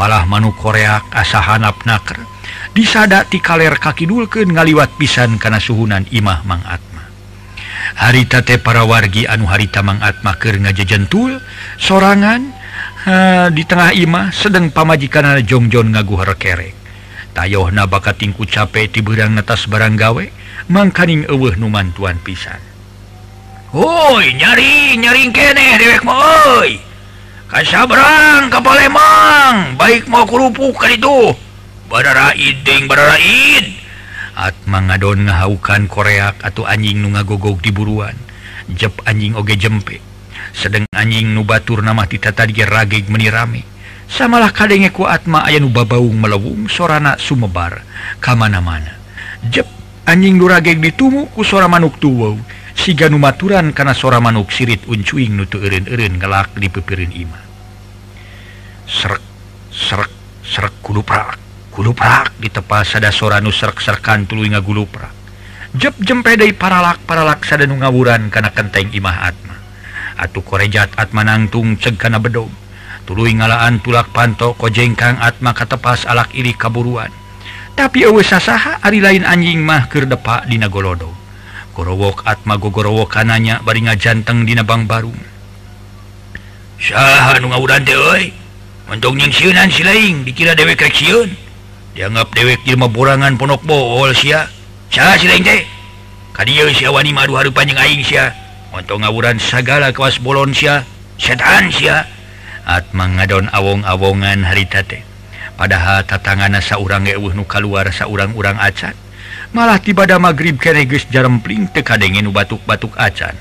Malah 0.00 0.24
manuk 0.24 0.56
koreak 0.56 1.04
asahanap 1.12 1.84
naker. 1.84 2.31
disada 2.72 3.28
ti 3.28 3.38
kaler 3.38 3.76
kaki 3.76 4.08
ngaliwat 4.08 4.96
pisan 4.96 5.36
kana 5.36 5.60
suhunan 5.60 6.08
Imah 6.08 6.40
Mang 6.48 6.64
Atma. 6.64 7.04
Harita 8.00 8.40
teh 8.40 8.56
para 8.56 8.88
wargi 8.88 9.28
anu 9.28 9.44
harita 9.44 9.84
Mang 9.84 10.00
Atma 10.00 10.36
keur 10.40 10.56
ngajejentul 10.56 11.40
sorangan 11.76 12.52
ha, 13.04 13.14
di 13.52 13.62
tengah 13.68 13.92
Imah 13.92 14.32
sedang 14.32 14.72
pamajikan 14.72 15.36
jongjon 15.44 15.92
ngaguhar 15.92 16.32
kerek. 16.40 16.74
Tayoh 17.32 17.72
na 17.72 17.88
bakat 17.88 18.20
tingku 18.20 18.44
cape 18.44 18.92
ti 18.92 19.00
berang 19.00 19.40
atas 19.40 19.64
barang 19.64 19.96
gawe 19.96 20.24
mangkaning 20.68 21.28
eueuh 21.28 21.56
numan 21.56 21.92
tuan 21.96 22.20
pisan. 22.20 22.60
Woi 23.72 24.36
nyari 24.36 25.00
nyaring 25.00 25.32
kene 25.32 25.80
dewek 25.80 26.04
moi 26.04 26.76
Kasya 27.48 27.88
berang 27.88 28.52
ke 28.52 28.60
Palembang 28.60 29.80
baik 29.80 30.12
mau 30.12 30.28
kerupuk 30.28 30.76
itu 30.92 31.32
badaraiding 31.92 32.88
badaraid. 32.88 33.68
Atma 34.32 34.80
ngadon 34.80 35.28
ngahaukan 35.28 35.92
koreak 35.92 36.40
atau 36.40 36.64
anjing 36.64 37.04
nu 37.04 37.12
ngagogog 37.12 37.60
diburuan 37.60 38.16
jep 38.72 38.96
anjing 39.04 39.36
oge 39.36 39.60
jempe. 39.60 40.00
Sedang 40.56 40.88
anjing 40.96 41.36
nu 41.36 41.44
batur 41.44 41.84
nama 41.84 42.08
titata 42.08 42.48
dia 42.48 42.64
ragig 42.64 43.12
menirami. 43.12 43.60
Samalah 44.08 44.48
kadenge 44.56 44.88
ku 44.88 45.04
Atma 45.04 45.44
aya 45.44 45.60
nu 45.60 45.68
babaung 45.68 46.16
melewung 46.16 46.64
sorana 46.72 47.20
sumebar. 47.20 47.84
Kamana-mana. 48.24 48.96
Jep 49.52 49.68
anjing 50.08 50.40
nurageg 50.40 50.80
ditumu 50.80 51.28
ku 51.36 51.44
sora 51.44 51.68
manuk 51.68 52.00
tuwau. 52.00 52.40
Siga 52.72 53.12
numaturan 53.12 53.76
karena 53.76 53.92
sora 53.92 54.16
manuk 54.16 54.48
sirit 54.48 54.88
uncuing 54.88 55.36
nutu 55.36 55.60
erin-erin 55.60 56.16
gelak 56.16 56.56
di 56.56 56.72
pepirin 56.72 57.12
imah 57.12 57.44
srek 58.88 59.22
srek 59.68 60.10
srek 60.40 60.74
kudu 60.80 61.04
prak. 61.04 61.41
guluprak 61.72 62.36
ditepas 62.36 62.92
ada 62.94 63.08
sora 63.08 63.40
nuserk-serkan 63.40 64.28
tuluy 64.28 64.52
nga 64.52 64.60
guluprak. 64.60 65.10
Jep 65.72 65.96
deui 66.04 66.52
paralak 66.52 67.00
paralak 67.08 67.42
sada 67.48 67.64
nu 67.64 67.80
ngawuran 67.80 68.28
kana 68.28 68.52
kenteng 68.52 68.92
imah 68.92 69.32
Atma. 69.32 69.56
Atuh 70.20 70.44
korejat 70.44 70.92
Atma 71.00 71.24
nangtung 71.24 71.80
ceg 71.80 71.96
kana 71.96 72.20
bedog 72.20 72.52
tuluy 73.08 73.34
ngalaan 73.34 73.80
tulak 73.80 74.12
panto 74.12 74.52
kojengkang 74.54 75.16
Atma 75.18 75.56
katepas 75.56 76.04
alak 76.04 76.30
iri 76.36 76.52
kaburuan. 76.52 77.10
Tapi 77.72 78.04
ewe 78.04 78.20
sasaha 78.20 78.78
ari 78.84 79.00
lain 79.00 79.24
anjing 79.24 79.64
mah 79.64 79.88
keur 79.88 80.04
depak 80.04 80.44
dina 80.44 80.68
golodo. 80.68 81.08
Gorowok 81.72 82.28
Atma 82.28 82.60
gogorowo 82.60 83.08
kananya 83.08 83.64
bari 83.64 83.88
ngajanteng 83.88 84.44
dina 84.44 84.60
bang 84.60 84.84
baru 84.84 85.32
saha 86.82 87.38
nu 87.38 87.54
ngawuran 87.54 87.86
teh 87.86 87.94
euy? 87.94 88.34
Nyeung 88.92 89.32
sieunan 89.32 89.70
si 89.72 89.86
dikira 90.26 90.52
dewek 90.52 90.82
rek 90.82 90.92
sieun 90.92 91.30
dianggap 91.92 92.32
dewek 92.32 92.64
Jelma 92.64 92.88
burangan 92.88 93.36
Ponok 93.36 93.62
Bool 93.68 94.12
Sia. 94.16 94.48
Untuk 98.72 99.04
ngawuran 99.04 99.36
segala 99.36 99.92
kewas 99.92 100.16
Bolonsia 100.16 100.88
setan 101.20 101.68
Sia. 101.68 102.08
Atma 102.62 103.10
ngadon 103.10 103.50
awong-awongan 103.50 104.46
haritate 104.46 105.02
padahal 105.58 106.06
tatangan 106.06 106.56
seorang 106.62 107.10
euhnuka 107.10 107.58
luar 107.58 107.90
seorang-urang 107.90 108.54
acan. 108.56 108.94
Malah 109.52 109.82
tibada 109.82 110.16
magrib 110.16 110.56
kereges 110.56 111.04
jarempling 111.10 111.68
tekadegen 111.74 112.30
batuk-batuk 112.32 112.96
acan. 112.96 113.36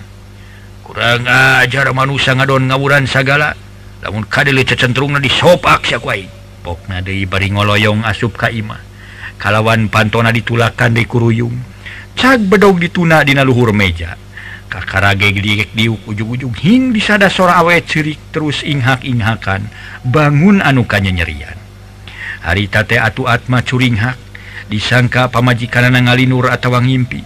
Kurang 0.84 1.24
ajar 1.64 1.88
manusia 1.96 2.36
ngadon 2.36 2.68
ngawuran 2.68 3.08
segala 3.08 3.56
namun 4.02 4.26
ka 4.26 4.42
dicenderung 4.42 5.16
di 5.22 5.30
sopak 5.30 5.86
Syakwain 5.86 6.41
popna 6.62 7.02
dari 7.02 7.26
bari 7.26 7.50
ngoloyong 7.52 8.06
asup 8.06 8.38
Kaimah 8.38 8.80
kalawan 9.42 9.90
pantona 9.90 10.30
ditulakan 10.30 10.94
di 10.94 11.10
kuruyung. 11.10 11.58
Cag 12.14 12.46
bedog 12.46 12.78
dituna 12.78 13.26
dina 13.26 13.42
luhur 13.42 13.74
meja. 13.74 14.14
Kakarage 14.72 15.36
gediek 15.36 15.76
diuk 15.76 16.08
ujung-ujung 16.08 16.56
hing 16.56 16.96
disada 16.96 17.28
sora 17.28 17.60
awet 17.60 17.92
cirik 17.92 18.32
terus 18.32 18.64
inghak-inghakan 18.64 19.68
bangun 20.08 20.64
anukanya 20.64 21.12
nyerian 21.12 21.60
hari 22.42 22.72
tate 22.72 22.98
atu 22.98 23.30
atma 23.30 23.62
curinghak 23.62 24.18
disangka 24.72 25.30
pamajikan 25.30 25.92
ngalinur 25.94 26.50
atau 26.50 26.74
ngimpi 26.80 27.20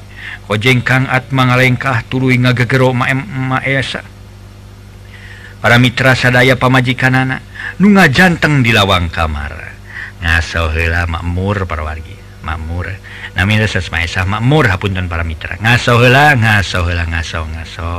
kojengkang 0.49 1.07
atma 1.07 1.53
ngalengkah 1.53 2.03
tuluy 2.09 2.35
ngagegero 2.41 2.91
maem 2.91 3.23
maesa 3.23 4.03
para 5.59 5.77
mitra 5.79 6.15
sadaya 6.15 6.55
pamajikan 6.59 7.15
anak 7.15 7.41
nunga 7.79 8.07
janteng 8.11 8.63
di 8.63 8.71
lawang 8.71 9.11
kamar. 9.11 9.75
Ngaso 10.23 10.71
hela 10.73 11.05
makmur 11.05 11.67
para 11.69 11.83
wargi 11.83 12.15
makmur. 12.41 12.89
Namanya 13.35 13.67
sesmaisah 13.67 14.23
makmur 14.23 14.71
hapunten 14.71 15.11
para 15.11 15.27
mitra. 15.27 15.59
Ngaso 15.59 15.99
hela 16.01 16.33
ngaso 16.39 16.87
hela 16.87 17.03
ngaso 17.05 17.41
ngaso 17.43 17.93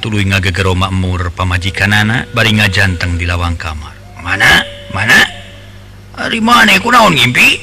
tulu 0.00 0.18
ngagegero 0.24 0.72
makmur 0.72 1.30
pamajikan 1.36 1.92
anak 1.92 2.32
bari 2.32 2.56
ngajanteng 2.56 3.20
di 3.20 3.28
lawang 3.28 3.54
kamar. 3.60 3.92
Mana? 4.24 4.64
Mana? 4.96 5.20
Hari 6.16 6.40
mana? 6.40 6.74
Ku 6.80 6.88
naon 6.88 7.14
ngimpi? 7.14 7.60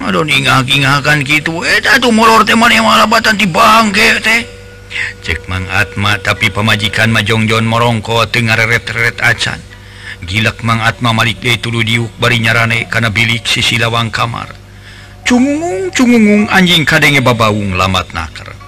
Aduh 0.00 0.24
ingah-ingahan 0.24 1.20
gitu. 1.24 1.60
Eh 1.62 1.80
tuh 1.80 2.12
molor 2.12 2.42
teman 2.48 2.72
yang 2.72 2.88
malabatan 2.88 3.36
di 3.36 3.46
bangke 3.48 4.20
teh 4.24 4.56
cek 4.96 5.50
mang 5.50 5.66
Atma 5.68 6.16
tapi 6.22 6.48
pemajikan 6.48 7.12
majongjon 7.12 7.66
morongko 7.66 8.28
tengah 8.32 8.56
reret-reret 8.56 9.20
acan. 9.20 9.60
Gilak 10.24 10.64
mang 10.64 10.80
Atma 10.80 11.12
malik 11.12 11.44
deh 11.44 11.60
tulu 11.60 11.84
diuk 11.84 12.16
bari 12.16 12.40
nyarane 12.40 12.88
karena 12.88 13.12
bilik 13.12 13.44
sisi 13.44 13.76
lawang 13.76 14.08
kamar. 14.08 14.48
Cungung 15.26 15.90
cungungung 15.92 16.46
anjing 16.48 16.86
kadenge 16.86 17.20
babaung 17.20 17.74
lamat 17.74 18.14
nakar. 18.14 18.65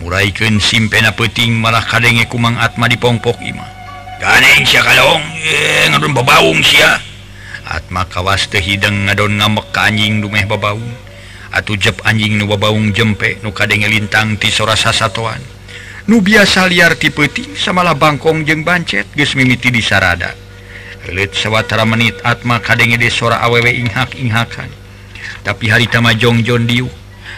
muraikan 0.00 0.56
simpena 0.60 1.12
peting 1.12 1.56
malah 1.56 1.84
kadenge 1.84 2.24
kumang 2.26 2.56
Atma 2.56 2.88
dipongpok 2.88 3.38
Imah 3.44 3.70
kalong 4.20 5.24
eh, 5.44 5.88
bebaung 5.96 6.60
Atma 7.70 8.02
kawas 8.02 8.50
tehhidang 8.50 9.06
ngadon 9.06 9.38
ngamek 9.38 9.70
ka 9.70 9.86
anjing 9.86 10.18
dumeh 10.18 10.42
babaung. 10.42 10.90
Atu 11.54 11.78
jep 11.78 12.02
anjing 12.02 12.34
nu 12.34 12.50
babaung 12.50 12.90
jempe 12.90 13.38
nu 13.46 13.54
kadenge 13.54 13.86
lintang 13.86 14.34
ti 14.42 14.50
sora 14.50 14.74
sasatoan. 14.74 15.38
Nu 16.10 16.18
biasa 16.18 16.66
liar 16.66 16.98
ti 16.98 17.14
peting 17.14 17.54
samalah 17.54 17.94
bangkong 17.94 18.42
jeung 18.42 18.66
bancet 18.66 19.14
geus 19.14 19.38
mimiti 19.38 19.70
di 19.70 19.78
sarada. 19.78 20.34
Relit 21.06 21.30
sawwatara 21.30 21.86
menit 21.86 22.18
Atma 22.26 22.58
kadenge 22.58 22.98
de 22.98 23.06
sora 23.06 23.38
awewe 23.38 23.70
inghak 23.70 24.18
inghakan 24.18 24.68
tapi 25.46 25.70
hari 25.70 25.86
tama 25.86 26.12
Jongjon 26.12 26.66
diu 26.66 26.90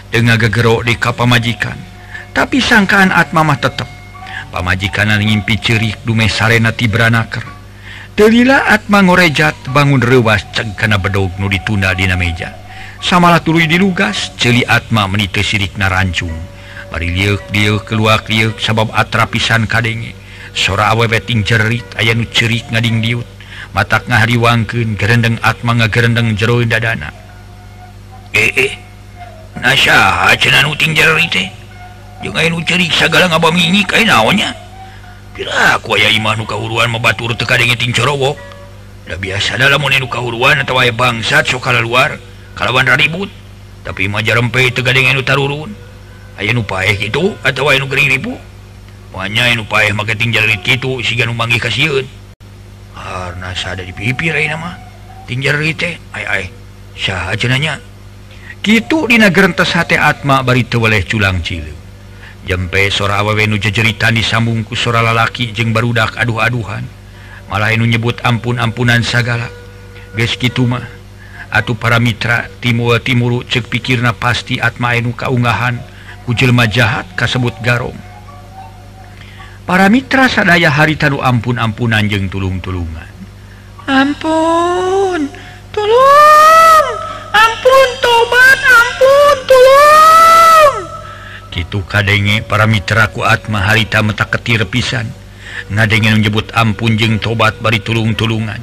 dengan 0.09 0.40
gegerok 0.40 0.88
di 0.88 0.96
kapamajikan. 0.96 1.91
tapi 2.33 2.59
sangkaan 2.61 3.12
Atmamah 3.12 3.61
tetap 3.61 3.88
pamajikanan 4.53 5.21
ngimpi 5.21 5.57
cirik 5.61 6.01
dume 6.05 6.29
Sarena 6.29 6.73
Tibranaker 6.73 7.62
Delila 8.12 8.68
Atma 8.68 9.01
ngorejat 9.01 9.73
bangun 9.73 10.05
rewas 10.05 10.45
ceg 10.53 10.77
kana 10.77 11.01
bedog 11.01 11.33
nu 11.40 11.49
ditunda 11.49 11.97
dina 11.97 12.12
meja. 12.12 12.53
Samalah 13.01 13.40
tuluy 13.40 13.64
dilugas 13.64 14.37
celi 14.37 14.68
Atma 14.68 15.09
menite 15.09 15.40
sirik 15.40 15.81
narancung. 15.81 16.37
Bari 16.92 17.09
liuk 17.09 17.40
liuk 17.57 17.88
keluak 17.88 18.29
liuk 18.29 18.61
sabab 18.61 18.92
atra 18.92 19.25
pisan 19.25 19.64
kadenge. 19.64 20.12
Sora 20.53 20.92
awewe 20.92 21.25
ting 21.25 21.40
jerit 21.40 21.88
aya 21.97 22.12
nu 22.12 22.29
cirik 22.29 22.68
ngading 22.68 23.01
diut 23.01 23.25
matak 23.73 24.05
ngahariwangkeun 24.05 25.01
gerendeng 25.01 25.40
Atma 25.40 25.81
ngagerendeng 25.81 26.37
jero 26.37 26.61
dadana. 26.68 27.09
Eh 28.37 28.53
eh 28.61 28.73
nasyaha 29.57 30.37
cenah 30.37 30.68
nu 30.68 30.77
jerit 30.77 31.33
teh 31.33 31.62
segala 32.95 33.27
ngabamini 33.27 33.83
kayak 33.83 34.07
naonnya 34.07 34.55
ah. 35.51 35.81
imanu 36.13 36.45
kahuruan 36.45 36.93
membatur 36.93 37.35
tekatin 37.35 37.91
corowo 37.91 38.39
udah 39.09 39.19
biasa 39.19 39.59
dalam 39.59 39.83
menu 39.83 40.07
kahuruan 40.07 40.63
atau 40.63 40.79
waya 40.79 40.95
bangsat 40.95 41.51
sokala 41.51 41.83
luar. 41.83 42.21
Kalawan 42.55 42.87
ribut 43.01 43.33
tapi 43.83 44.07
maja 44.07 44.37
rempe 44.39 44.71
tega 44.71 44.95
dengan 44.95 45.19
tarurun 45.25 45.75
aya 46.39 46.55
nupa 46.55 46.87
gitu 46.87 47.35
atau 47.43 47.67
ribu 47.73 48.39
banyak 49.11 49.59
nupa 49.59 49.83
maka 49.91 50.15
tinggal 50.15 50.47
gitu 50.63 51.03
siga 51.03 51.27
numbangi 51.27 51.59
kasihun 51.59 52.07
karena 52.95 53.51
ada 53.57 53.83
di 53.83 53.91
pipi 53.91 54.31
nama. 54.31 54.79
Tinggal 55.27 55.59
nanya. 57.51 57.81
Gitu 58.63 59.11
dina 59.11 59.33
gerentes 59.33 59.75
hati 59.75 59.99
atma 59.99 60.45
bari 60.47 60.63
teweleh 60.63 61.03
culang 61.03 61.43
cilu 61.43 61.82
jempe 62.46 62.90
sora 62.90 63.22
awewe 63.22 63.46
nu 63.46 63.57
jejeritan 63.59 64.18
disambungku 64.18 64.74
sora 64.74 65.02
lalaki 65.02 65.55
jeung 65.55 65.70
barudak 65.70 66.18
aduh-aduhan. 66.18 66.85
Malah 67.50 67.76
nu 67.76 67.85
nyebut 67.85 68.18
ampun-ampunan 68.24 69.05
sagala. 69.05 69.48
Geskimah 70.16 70.85
atuh 71.52 71.76
para 71.76 72.00
Mitra 72.00 72.48
Timur 72.64 72.96
Timuru 73.00 73.44
cek 73.44 73.68
pikirna 73.68 74.16
pasti 74.16 74.57
atmainu 74.57 75.12
kaunggahan 75.12 75.76
kujelma 76.24 76.64
jahat 76.64 77.05
kasebut 77.12 77.52
garong. 77.61 77.96
Para 79.68 79.87
Mitra 79.92 80.26
sadaya 80.26 80.72
hari 80.72 80.96
tadu 80.96 81.20
ampun-ampunan 81.22 82.09
jeung 82.09 82.26
tulung-tulungan. 82.33 83.09
Ampun 83.87 85.28
tulung 85.70 86.87
ampun 87.31 87.88
tobat 88.00 88.61
ampun 88.64 89.37
tulung. 89.46 90.22
gitu 91.53 91.85
kadenge 91.85 92.41
para 92.41 92.65
Mitraku 92.65 93.21
Atma 93.23 93.61
harita 93.61 94.01
meta 94.01 94.25
ketir 94.25 94.65
pisan. 94.65 95.07
Ngadenge 95.69 96.17
menyebut 96.17 96.49
ampun 96.57 96.97
jeng 96.97 97.21
tobat 97.21 97.61
bari 97.61 97.85
tulung-tulungan. 97.85 98.59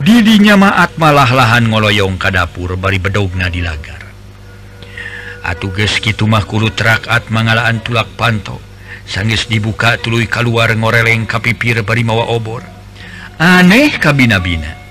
Didinya 0.00 0.56
maat 0.56 0.96
malah 0.96 1.28
lahan 1.28 1.68
ngoloyong 1.68 2.16
ka 2.16 2.32
dapur 2.32 2.74
bari 2.80 2.96
bedogna 2.96 3.52
di 3.52 3.60
lagar. 3.60 4.00
Atuges 5.44 6.00
gitu 6.00 6.24
mahkulu 6.24 6.72
terak 6.72 7.04
Atma 7.06 7.44
ngalaan 7.44 7.84
tulak 7.84 8.08
panto. 8.16 8.56
Sangis 9.04 9.44
dibuka 9.44 10.00
tuluy 10.00 10.24
keluar 10.24 10.72
ngoreleng 10.72 11.28
kapipir 11.28 11.84
bari 11.84 12.00
mawa 12.00 12.32
obor. 12.32 12.64
Aneh 13.36 14.00
kabina-bina 14.00 14.83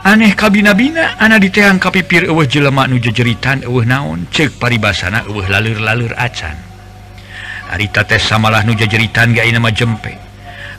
aneh 0.00 0.32
kabinabina 0.32 1.20
anak 1.20 1.44
diteang 1.44 1.76
kapipir 1.76 2.28
uh 2.32 2.40
jelemak 2.48 2.88
nuju 2.88 3.12
jeritan 3.12 3.60
uh 3.68 3.84
naon 3.84 4.24
cek 4.32 4.56
paribasana 4.56 5.28
uh 5.28 5.46
lalur-lalur 5.46 6.16
acan. 6.16 6.56
Harita 7.70 8.02
tes 8.02 8.24
samalah 8.24 8.64
nuja 8.66 8.88
jeritan 8.88 9.36
ga 9.36 9.46
nama 9.46 9.70
jempe. 9.70 10.16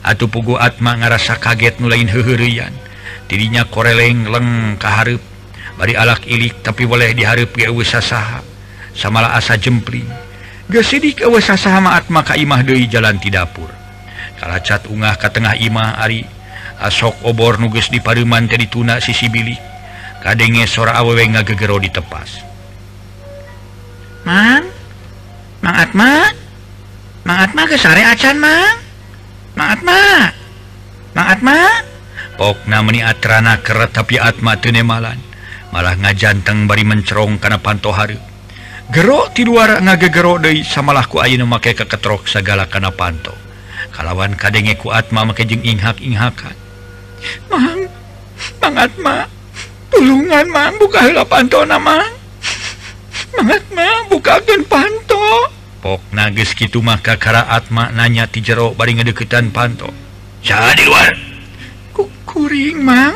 Atau 0.02 0.26
pugu 0.26 0.58
Atma 0.58 0.98
ngarasa 0.98 1.38
kaget 1.38 1.78
nulain 1.78 2.10
hehurian 2.10 2.74
dirinya 3.30 3.62
koreleng 3.62 4.26
leng 4.26 4.74
kaharep. 4.76 5.22
Bari 5.78 5.94
alak 5.96 6.26
ilik 6.26 6.60
tapi 6.60 6.84
boleh 6.84 7.14
diharep 7.14 7.54
ge 7.54 7.70
uh 7.70 7.80
sasaha. 7.86 8.42
Samalah 8.92 9.38
asa 9.38 9.54
jempling. 9.56 10.04
Gesidik 10.66 11.22
uh 11.22 11.38
sasaha 11.38 11.78
ma 11.78 11.94
Atma 11.94 12.26
ka 12.26 12.34
imah 12.34 12.66
deui 12.66 12.90
jalan 12.90 13.16
ti 13.22 13.30
dapur 13.30 13.70
kalacat 14.42 14.90
ungah 14.90 15.14
ka 15.14 15.30
tengah 15.30 15.54
imah 15.54 16.02
ari. 16.02 16.41
asok 16.80 17.28
obor 17.28 17.60
nuges 17.60 17.92
di 17.92 18.00
Pariman 18.00 18.48
tadi 18.48 18.70
tuna 18.70 19.02
sisi 19.02 19.28
bilik 19.28 19.60
kadenge 20.22 20.64
sora 20.64 20.96
awewe 20.96 21.26
ngagegero 21.28 21.76
ditepas 21.82 22.52
Mang? 24.22 24.70
Mang 25.66 25.76
Atma? 25.82 26.30
Mang 27.26 27.38
Atma 27.42 27.66
ke 27.66 27.74
sare 27.74 28.06
acan 28.06 28.38
Mang? 28.38 28.78
Mang 29.58 29.68
Atma? 29.74 30.30
Mang 31.18 31.26
Atma? 31.26 31.58
Pokna 32.38 32.86
meni 32.86 33.02
atrana 33.02 33.58
keret 33.58 33.90
tapi 33.90 34.22
Atma 34.22 34.54
tenemalan 34.62 35.18
malah 35.74 35.98
ngajanteng 35.98 36.70
bari 36.70 36.86
mencerong 36.86 37.42
karena 37.42 37.58
panto 37.58 37.90
hari 37.90 38.14
Gero 38.92 39.26
ti 39.32 39.42
luar 39.42 39.80
ngagegero 39.80 40.38
deui 40.38 40.62
samalah 40.62 41.08
ku 41.08 41.18
ayeuna 41.18 41.48
make 41.48 41.72
keketrok 41.72 42.28
sagala 42.28 42.68
kana 42.68 42.92
panto. 42.92 43.32
Kalawan 43.88 44.36
kadengeku 44.36 44.92
Atma 44.92 45.24
make 45.24 45.48
jeung 45.48 45.64
inghak-inghakan 45.64 46.61
Mang, 47.50 47.86
Mang 48.62 48.76
ma, 49.02 49.26
tulungan 49.92 50.46
mang 50.50 50.74
buka 50.78 51.10
panto 51.26 51.62
nama. 51.62 52.02
Mang 53.38 53.48
Atma, 53.48 53.88
bukakan 54.12 54.62
panto. 54.68 55.48
Pok 55.82 56.02
nages 56.14 56.54
gitu 56.54 56.78
mah 56.78 57.00
kakara 57.02 57.48
Atma 57.48 57.90
nanya 57.90 58.30
ti 58.30 58.44
jero 58.44 58.76
bari 58.76 58.94
ngedeketan 58.98 59.50
panto. 59.50 59.90
Saha 60.42 60.74
di 60.78 60.84
luar? 60.86 61.32
kuring 62.32 62.80
mang, 62.80 63.12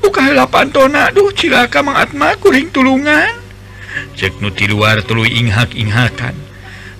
buka 0.00 0.32
panto 0.48 0.88
na, 0.88 1.12
duh 1.12 1.28
cilaka 1.28 1.84
Mang 1.84 2.00
Atma, 2.00 2.32
kuring 2.40 2.72
tulungan. 2.72 3.44
Cek 4.16 4.40
nu 4.40 4.48
ti 4.48 4.64
luar 4.64 5.04
tulu 5.04 5.28
inghak 5.28 5.76
inghakan. 5.76 6.32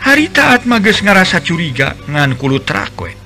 Hari 0.05 0.29
taat 0.29 0.69
mages 0.69 1.01
ngerasa 1.01 1.41
curiga 1.41 1.97
ngan 2.07 2.37
kulut 2.37 2.69
trakwe. 2.69 3.17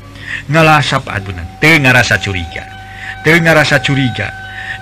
Ngalasap 0.46 1.10
adunan, 1.10 1.58
teu 1.58 1.74
ngarasa 1.82 2.22
curiga. 2.22 2.69
tengah 3.24 3.54
rasa 3.56 3.80
curiga. 3.84 4.32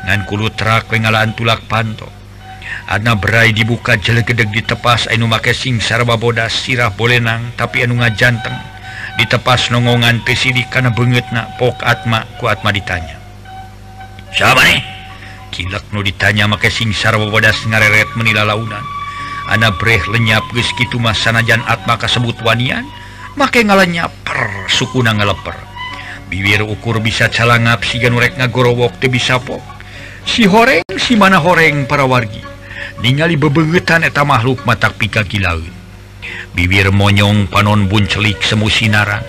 Nankulu 0.06 0.48
trak 0.54 0.88
pengalaan 0.88 1.34
tulak 1.34 1.66
panto. 1.66 2.06
Ana 2.88 3.12
berai 3.12 3.52
dibuka 3.52 4.00
jelegedeg 4.00 4.48
ditepas 4.48 5.12
anu 5.12 5.28
make 5.28 5.52
sing 5.52 5.76
sarba 5.76 6.16
bodas 6.16 6.52
sirah 6.52 6.88
bolenang 6.88 7.52
tapi 7.60 7.84
anu 7.84 8.00
ngajanteng. 8.00 8.56
Ditepas 9.20 9.68
nongongan 9.74 10.22
tesidik 10.24 10.70
karena 10.72 10.94
banget 10.94 11.26
na 11.34 11.50
pok 11.60 11.82
atma 11.84 12.24
kuatma 12.40 12.72
ditanya. 12.72 13.18
Siapa 14.32 14.62
nih 14.64 14.80
kilak 15.52 15.84
nu 15.92 16.00
ditanya 16.00 16.48
make 16.48 16.72
sing 16.72 16.94
sarwa 16.96 17.28
bodas 17.28 17.60
ngareret 17.68 18.08
menila 18.16 18.48
launan. 18.48 18.84
Ana 19.48 19.72
breh 19.72 20.00
lenyap 20.08 20.44
geus 20.52 20.68
kitu 20.76 21.00
mah 21.00 21.16
sanajan 21.16 21.64
atma 21.68 21.96
kasebut 22.00 22.36
wanian 22.40 22.84
make 23.36 23.60
ngalanya 23.60 24.08
per 24.24 24.68
sukuna 24.72 25.12
ngaleper. 25.12 25.67
bibir 26.28 26.62
ukur 26.62 27.00
bisa 27.00 27.32
calangap 27.32 27.82
siganrek 27.82 28.36
ngagorowok 28.36 29.00
te 29.00 29.08
bisa 29.08 29.40
pok. 29.42 29.60
Si 30.28 30.44
horeng 30.44 30.84
si 31.00 31.16
mana 31.16 31.40
horeng 31.40 31.88
para 31.88 32.04
wargi. 32.04 32.44
Ningali 33.00 33.40
bebengetan 33.40 34.04
eta 34.04 34.22
makhluk 34.22 34.62
mata 34.68 34.92
pika 34.92 35.24
kilaun. 35.24 35.72
Bibir 36.52 36.92
monyong 36.92 37.48
panon 37.48 37.88
buncelik 37.88 38.42
semu 38.42 38.68
sinaran 38.68 39.22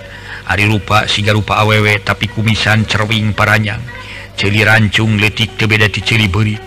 Ari 0.50 0.66
rupa 0.66 1.06
siga 1.06 1.32
rupa 1.32 1.62
awewe 1.62 2.02
tapi 2.02 2.26
kumisan 2.26 2.90
cerwing 2.90 3.38
paranyang. 3.38 3.80
Celi 4.34 4.66
rancung 4.66 5.22
letik 5.22 5.56
tebeda 5.56 5.86
ti 5.88 6.02
celi 6.02 6.26
beri 6.26 6.58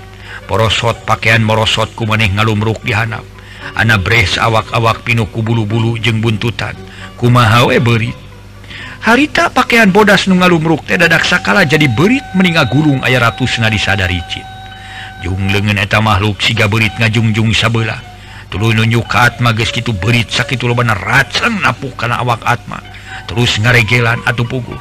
porosot 0.46 1.08
pakaian 1.08 1.40
morosot 1.40 1.96
ku 1.96 2.04
maneh 2.04 2.28
ngalumruk 2.28 2.84
dihanap 2.84 3.24
anak 3.78 4.04
bres 4.04 4.36
awak-awak 4.36 5.00
pinuku 5.06 5.40
bulu-bulu 5.40 5.96
jeng 5.98 6.20
buntutan. 6.20 6.76
Kumahawe 7.16 7.78
berit? 7.78 8.21
harita 9.02 9.50
pakaian 9.50 9.90
bodas 9.90 10.30
nu 10.30 10.38
ngalumruk 10.38 10.86
teh 10.86 10.94
dadak 10.94 11.26
sakala 11.26 11.66
jadi 11.66 11.90
berit 11.92 12.24
meninggal 12.38 12.70
gulung 12.70 13.02
ayah 13.02 13.30
ratus 13.30 13.58
nadi 13.58 13.78
sadaricit 13.78 14.46
jung 15.22 15.50
lengan 15.50 15.82
eta 15.82 15.98
makhluk 15.98 16.38
siga 16.38 16.70
berit 16.70 16.94
ngajungjung 17.02 17.50
sabelah 17.50 18.12
tulu 18.52 18.76
nunjuk 18.76 19.08
ke 19.08 19.16
atma 19.16 19.56
geus 19.56 19.72
kitu 19.72 19.96
berit 19.96 20.28
sakitu 20.28 20.68
lobana 20.68 20.92
racang 20.92 21.56
napuk 21.64 21.96
kana 21.96 22.20
awak 22.20 22.44
atma. 22.44 22.84
Terus 23.24 23.56
ngaregelan 23.56 24.20
atuh 24.28 24.44
puguh. 24.44 24.76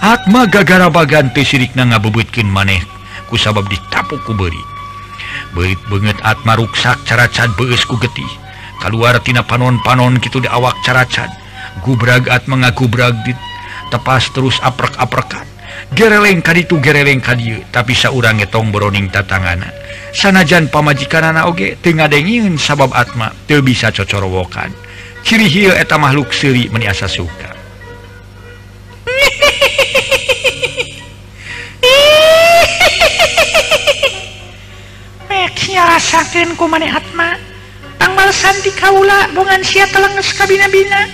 Atma 0.00 0.48
gagara 0.48 0.88
bagan 0.88 1.28
teu 1.36 1.44
sirikna 1.44 1.84
ngabebeutkeun 1.84 2.48
maneh 2.48 2.80
ku 3.28 3.36
sabab 3.36 3.68
ditapuk 3.68 4.24
ku 4.24 4.32
berit. 4.32 4.68
Berit 5.52 5.78
banget 5.92 6.16
atma 6.24 6.56
ruksak 6.56 6.96
caracan 7.04 7.52
beus 7.60 7.84
ku 7.84 8.00
getih. 8.00 8.32
Kaluar 8.80 9.20
tina 9.20 9.44
panon-panon 9.44 10.16
kitu 10.24 10.40
di 10.40 10.48
awak 10.48 10.72
caracan 10.80 11.28
gubrag 11.84 12.24
atma 12.32 12.56
ngagubrag 12.64 13.12
di 13.28 13.36
tepas 13.90 14.30
terus 14.30 14.56
aprek-aprekan. 14.62 15.44
Gereleng 15.90 16.38
ka 16.40 16.54
itu 16.54 16.78
gereleng 16.78 17.18
ka 17.18 17.34
tapi 17.74 17.92
saurang 17.98 18.38
getong 18.38 18.70
broning 18.70 19.10
tatangana 19.10 19.80
sanajan 20.10 20.66
pamajikan 20.66 21.34
anak 21.34 21.46
oge 21.50 21.78
tengah 21.78 22.10
dengin 22.10 22.58
sabab 22.58 22.90
atma 22.94 23.30
te 23.46 23.58
bisa 23.62 23.94
cocorowokan. 23.94 24.70
Ciri 25.22 25.46
hil 25.46 25.72
eta 25.76 26.00
makhluk 26.00 26.32
seri 26.32 26.70
meniasa 26.70 27.06
suka. 27.06 27.58
Rasakan 35.80 36.60
ku 36.60 36.68
maneh 36.68 36.92
atma. 36.92 37.40
Tanggal 37.96 38.28
santi 38.36 38.68
kaula 38.76 39.32
bongan 39.32 39.64
sia 39.64 39.88
telenges 39.88 40.36
kabina-bina 40.36 41.08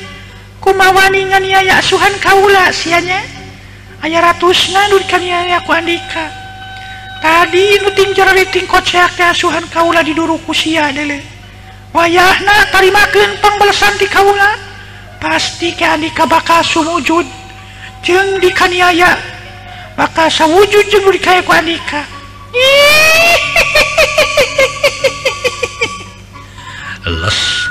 kumawaninganiaya 0.67 1.79
asuhan 1.79 2.11
kaula 2.19 2.75
sianya. 2.75 3.23
Aya 4.03 4.19
ratus 4.19 4.75
nandurkaniaya 4.75 5.63
ku 5.63 5.71
andika. 5.71 6.27
Tadi 7.23 7.79
nuting 7.87 8.11
jarating 8.19 8.67
kocak 8.67 9.15
asuhan 9.31 9.63
kaula 9.71 10.03
di 10.03 10.11
duruku 10.11 10.51
sia 10.51 10.91
dele. 10.91 11.23
Wayahna 11.95 12.67
tarimakeun 12.75 13.39
pangbalesan 13.39 13.95
ti 14.03 14.11
kaula. 14.11 14.59
Pasti 15.23 15.71
ke 15.79 15.87
andika 15.87 16.27
bakal 16.27 16.67
sumujud. 16.67 17.31
Jeung 18.03 18.43
dikaniaya 18.43 19.15
bakal 19.95 20.27
sawujud 20.27 20.91
jeung 20.91 21.07
dikaya 21.15 21.47
ku 21.47 21.55
andika. 21.55 22.03
Les 27.07 27.71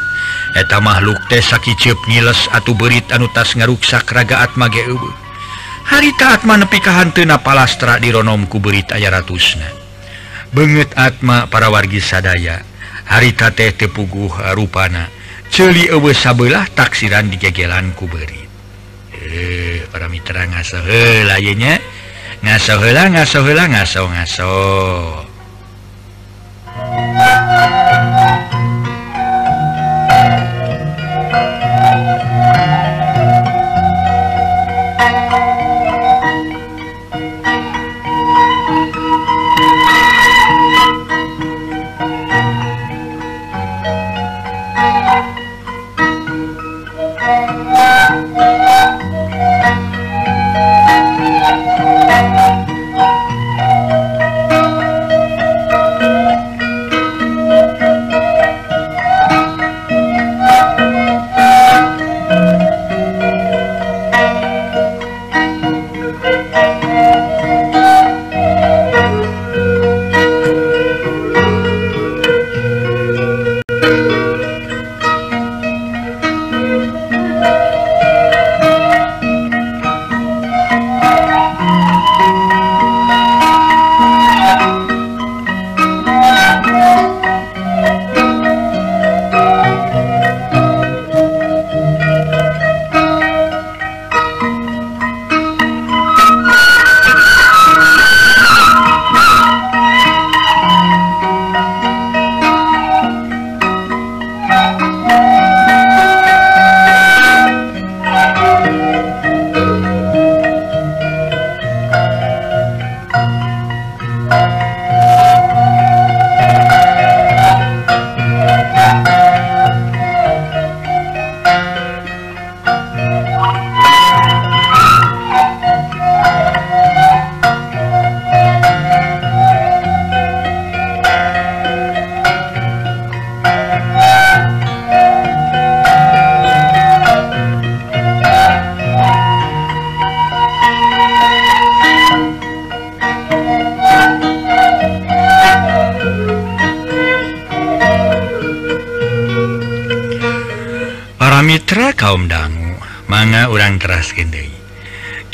eta 0.56 0.80
makhluk 0.80 1.20
Tesa 1.28 1.60
kicip 1.60 2.00
ngiles 2.08 2.48
atau 2.56 2.72
berit 2.74 3.12
anu 3.12 3.28
tas 3.30 3.52
ngaruksak 3.54 4.08
ragaat 4.08 4.56
mage 4.56 4.82
Ubu 4.88 5.12
hari 5.86 6.16
taatma 6.18 6.58
nepikahan 6.58 7.14
tena 7.14 7.38
palastra 7.44 8.02
dironomku 8.02 8.58
berit 8.58 8.90
aya 8.90 9.14
ratusna. 9.14 9.70
Banget 10.56 10.96
Atma 10.96 11.52
para 11.52 11.68
wargi 11.68 12.00
sadaya 12.00 12.64
harita 13.06 13.52
teh 13.52 13.76
tepuguh 13.76 14.56
rupana 14.56 15.12
celi 15.52 15.92
Ewe 15.92 16.16
sabelah 16.16 16.66
taksiran 16.72 17.28
digegelan 17.30 17.94
ku 17.94 18.08
berit 18.08 18.50
eh 19.12 19.84
para 19.92 20.08
mitra 20.08 20.48
ngaso 20.48 20.80
lainnya 21.28 21.78
ngaso 22.40 22.82
hela 22.82 23.12
ngaso 23.12 23.40
hela 23.44 23.66
ngaso 23.68 24.02
ngaso 24.10 24.54
Thank. 26.76 27.85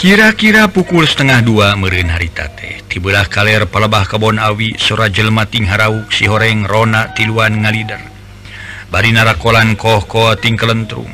kira-kira 0.01 0.65
pukul 0.65 1.05
setengah 1.05 1.45
dua 1.45 1.77
merin 1.77 2.09
haritate 2.09 2.81
tibelah 2.89 3.29
kaller 3.29 3.69
palebah 3.69 4.09
Kabon 4.09 4.41
Awi 4.41 4.73
Sora 4.73 5.13
Jelmating 5.13 5.69
Harau 5.69 6.09
sihoreng 6.09 6.65
Rona 6.65 7.13
tiluan 7.13 7.61
ngalider. 7.61 8.01
Bari 8.89 9.13
narakolan 9.13 9.77
kohko 9.77 10.33
ting 10.41 10.57
kelentrum 10.57 11.05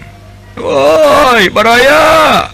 Woi 0.55 1.51
baraya! 1.51 2.47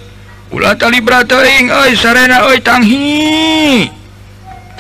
Ula 0.49 0.73
tali 0.73 1.05
brating 1.05 1.69
oi 1.69 1.93
sarena 1.93 2.49
oi 2.49 2.57
tanghi! 2.65 3.85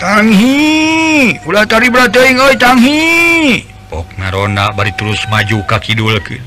Tanghi! 0.01 1.37
Ula 1.45 1.69
tali 1.69 1.93
brating 1.93 2.41
oi 2.41 2.57
tanghi! 2.57 3.61
Pok 3.93 4.17
narona 4.17 4.73
bari 4.73 4.89
terus 4.97 5.21
maju 5.29 5.61
kaki 5.69 5.93
dulkeun 5.93 6.41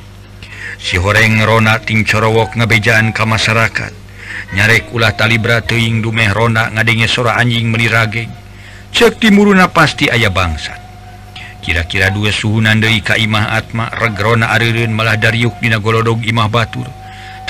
Si 0.83 0.99
horeng 0.99 1.39
Rona 1.47 1.79
ting 1.79 2.03
corowok 2.03 2.59
ngebejaan 2.59 3.15
ke 3.15 3.23
masyarakat. 3.23 4.06
nyarek 4.55 4.95
ulah 4.95 5.17
talibra 5.17 5.65
teing 5.65 6.05
dumeh 6.05 6.31
Rona 6.31 6.71
ngadenge 6.71 7.11
sora 7.11 7.41
anjing 7.41 7.73
menirage. 7.73 8.31
Cek 8.95 9.19
timuruna 9.19 9.73
pasti 9.73 10.07
ayah 10.07 10.31
bangsat. 10.31 10.79
Kira-kira 11.65 12.15
dua 12.15 12.31
suhunan 12.31 12.79
dari 12.79 13.03
Kaimah 13.03 13.59
Atma 13.59 13.91
regrona 13.91 14.55
Aririn 14.55 14.95
malah 14.95 15.19
daryuk 15.19 15.59
dina 15.59 15.83
golodog 15.83 16.23
Imah 16.23 16.47
Batur. 16.47 16.87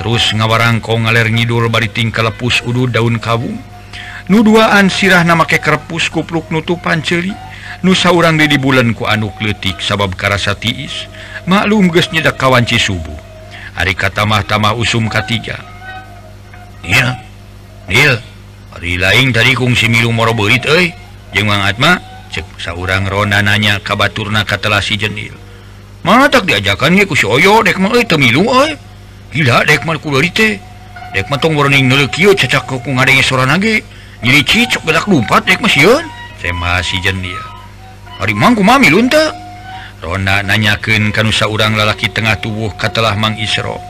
Terus 0.00 0.32
ngawarangko 0.32 1.04
ngaler 1.04 1.28
ngidul 1.28 1.68
bari 1.68 1.92
tingka 1.92 2.24
lepus 2.24 2.64
udu 2.64 2.88
daun 2.88 3.20
kabung 3.20 3.60
nu 4.26 4.42
duaan 4.42 4.90
sirah 4.90 5.22
namake 5.22 5.62
kerpus 5.62 6.10
kupluk 6.10 6.50
nutupan 6.50 6.98
ceri 6.98 7.30
nusa 7.86 8.10
urang 8.10 8.34
di 8.40 8.58
bulan 8.58 8.90
ku 8.90 9.06
anuk 9.06 9.38
letik 9.38 9.78
sabab 9.78 10.16
karasa 10.16 10.56
tiis. 10.56 11.06
Maklum 11.46 11.92
gesnya 11.94 12.26
dak 12.26 12.40
kawanci 12.40 12.80
subuh. 12.80 13.20
Hari 13.76 13.94
katamah 13.94 14.42
tamah 14.42 14.74
usum 14.74 15.06
katiga. 15.06 15.75
ya 16.86 17.18
Nil 17.86 18.18
hari 18.74 18.98
lain 18.98 19.30
tadi 19.30 19.54
kungsi 19.54 19.86
milu 19.86 20.10
moro 20.10 20.34
berit 20.34 20.66
eh 20.66 20.90
jeung 21.30 21.46
Mang 21.46 21.62
Atma 21.62 21.98
cek 22.34 22.58
saurang 22.58 23.06
ronda 23.06 23.38
nanya 23.38 23.78
kabaturna 23.78 24.42
katelasi 24.42 24.98
jenil. 24.98 25.34
Mana 26.02 26.26
tak 26.26 26.46
diajakan 26.50 26.98
ge 26.98 27.06
ku 27.06 27.14
soyo 27.14 27.62
dek 27.62 27.78
mah 27.78 27.94
euy 27.94 28.02
teu 28.06 28.18
milu 28.18 28.46
euy 28.46 28.74
gila 29.30 29.62
dek 29.66 29.86
mah 29.86 29.98
ku 30.02 30.10
deui 30.10 30.30
teh 30.34 30.58
dek 31.14 31.26
mah 31.30 31.38
tong 31.38 31.54
warning 31.54 31.86
neuleuh 31.86 32.10
kieu 32.10 32.34
cacak 32.34 32.66
ku 32.66 32.78
ngadenge 32.82 33.22
sorana 33.22 33.54
ge 33.58 33.82
jadi 34.22 34.40
cicok 34.42 34.82
gelak 34.86 35.06
lumpat 35.06 35.46
dek 35.46 35.62
mah 35.62 35.70
sieun 35.70 36.02
tema 36.42 36.82
si 36.82 36.98
jenil. 37.02 37.42
Hari 38.18 38.34
mang 38.34 38.58
kumaha 38.58 38.82
milun 38.82 39.06
teu 39.06 39.30
Ronda 40.02 40.44
nanyakeun 40.44 41.14
kanu 41.14 41.32
saurang 41.32 41.74
lalaki 41.74 42.12
tengah 42.12 42.36
tubuh 42.38 42.70
katelah 42.76 43.16
Mang 43.16 43.34
Isro. 43.40 43.80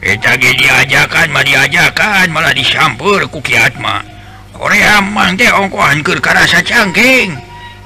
diajakan 0.00 1.26
mah 1.34 1.44
diajakan 1.44 2.26
malah 2.30 2.54
disampur 2.54 3.26
kukiatma 3.26 4.02
Korea 4.54 4.98
mang 5.02 5.38
teh 5.38 5.50
ongkohan 5.50 6.02
ke 6.02 6.18
karasa 6.18 6.62
cangking 6.62 7.34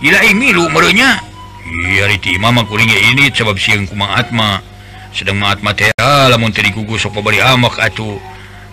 gila 0.01 0.21
milu 0.33 0.69
merunya 0.73 1.21
iya 1.69 2.09
riti 2.09 2.37
mama 2.37 2.65
kuringnya 2.65 2.97
ini 3.13 3.29
sebab 3.33 3.57
siang 3.57 3.89
kumang 3.89 4.13
atma 4.13 4.61
sedang 5.13 5.37
maat 5.37 5.61
teh 5.77 5.93
ah, 6.01 6.27
lamun 6.33 6.49
tadi 6.49 6.73
gugus 6.73 7.05
sok 7.05 7.21
bari 7.21 7.39
amak 7.39 7.77
atuh. 7.77 8.17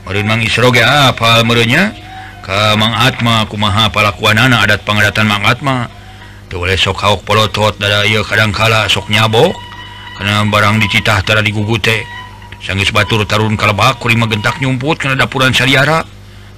Merun 0.08 0.26
mang 0.26 0.40
isroge 0.40 0.80
apa 0.80 1.44
ah, 1.44 1.44
merunya 1.44 1.92
ka 2.40 2.80
mang 2.80 2.96
atma 2.96 3.44
kumaha 3.52 3.92
palakuanana 3.92 4.64
adat 4.64 4.88
pangadatan 4.88 5.28
mang 5.28 5.44
atma 5.44 5.92
tuh 6.48 6.64
oleh 6.64 6.80
sok 6.80 6.98
hauk 7.04 7.22
polotot 7.28 7.76
dada 7.76 8.08
iya 8.08 8.24
kadangkala 8.24 8.88
sok 8.88 9.12
nyabok. 9.12 9.52
Karena 10.16 10.44
barang 10.44 10.84
dicitah 10.84 11.24
tara 11.24 11.40
digugute 11.40 12.19
Sanggeus 12.60 12.92
Batur 12.92 13.24
Tarun 13.24 13.56
kalebak 13.56 14.04
kurima 14.04 14.28
gentak 14.28 14.60
nyumput 14.60 15.00
karena 15.00 15.24
dapuran 15.24 15.56
syariara 15.56 16.04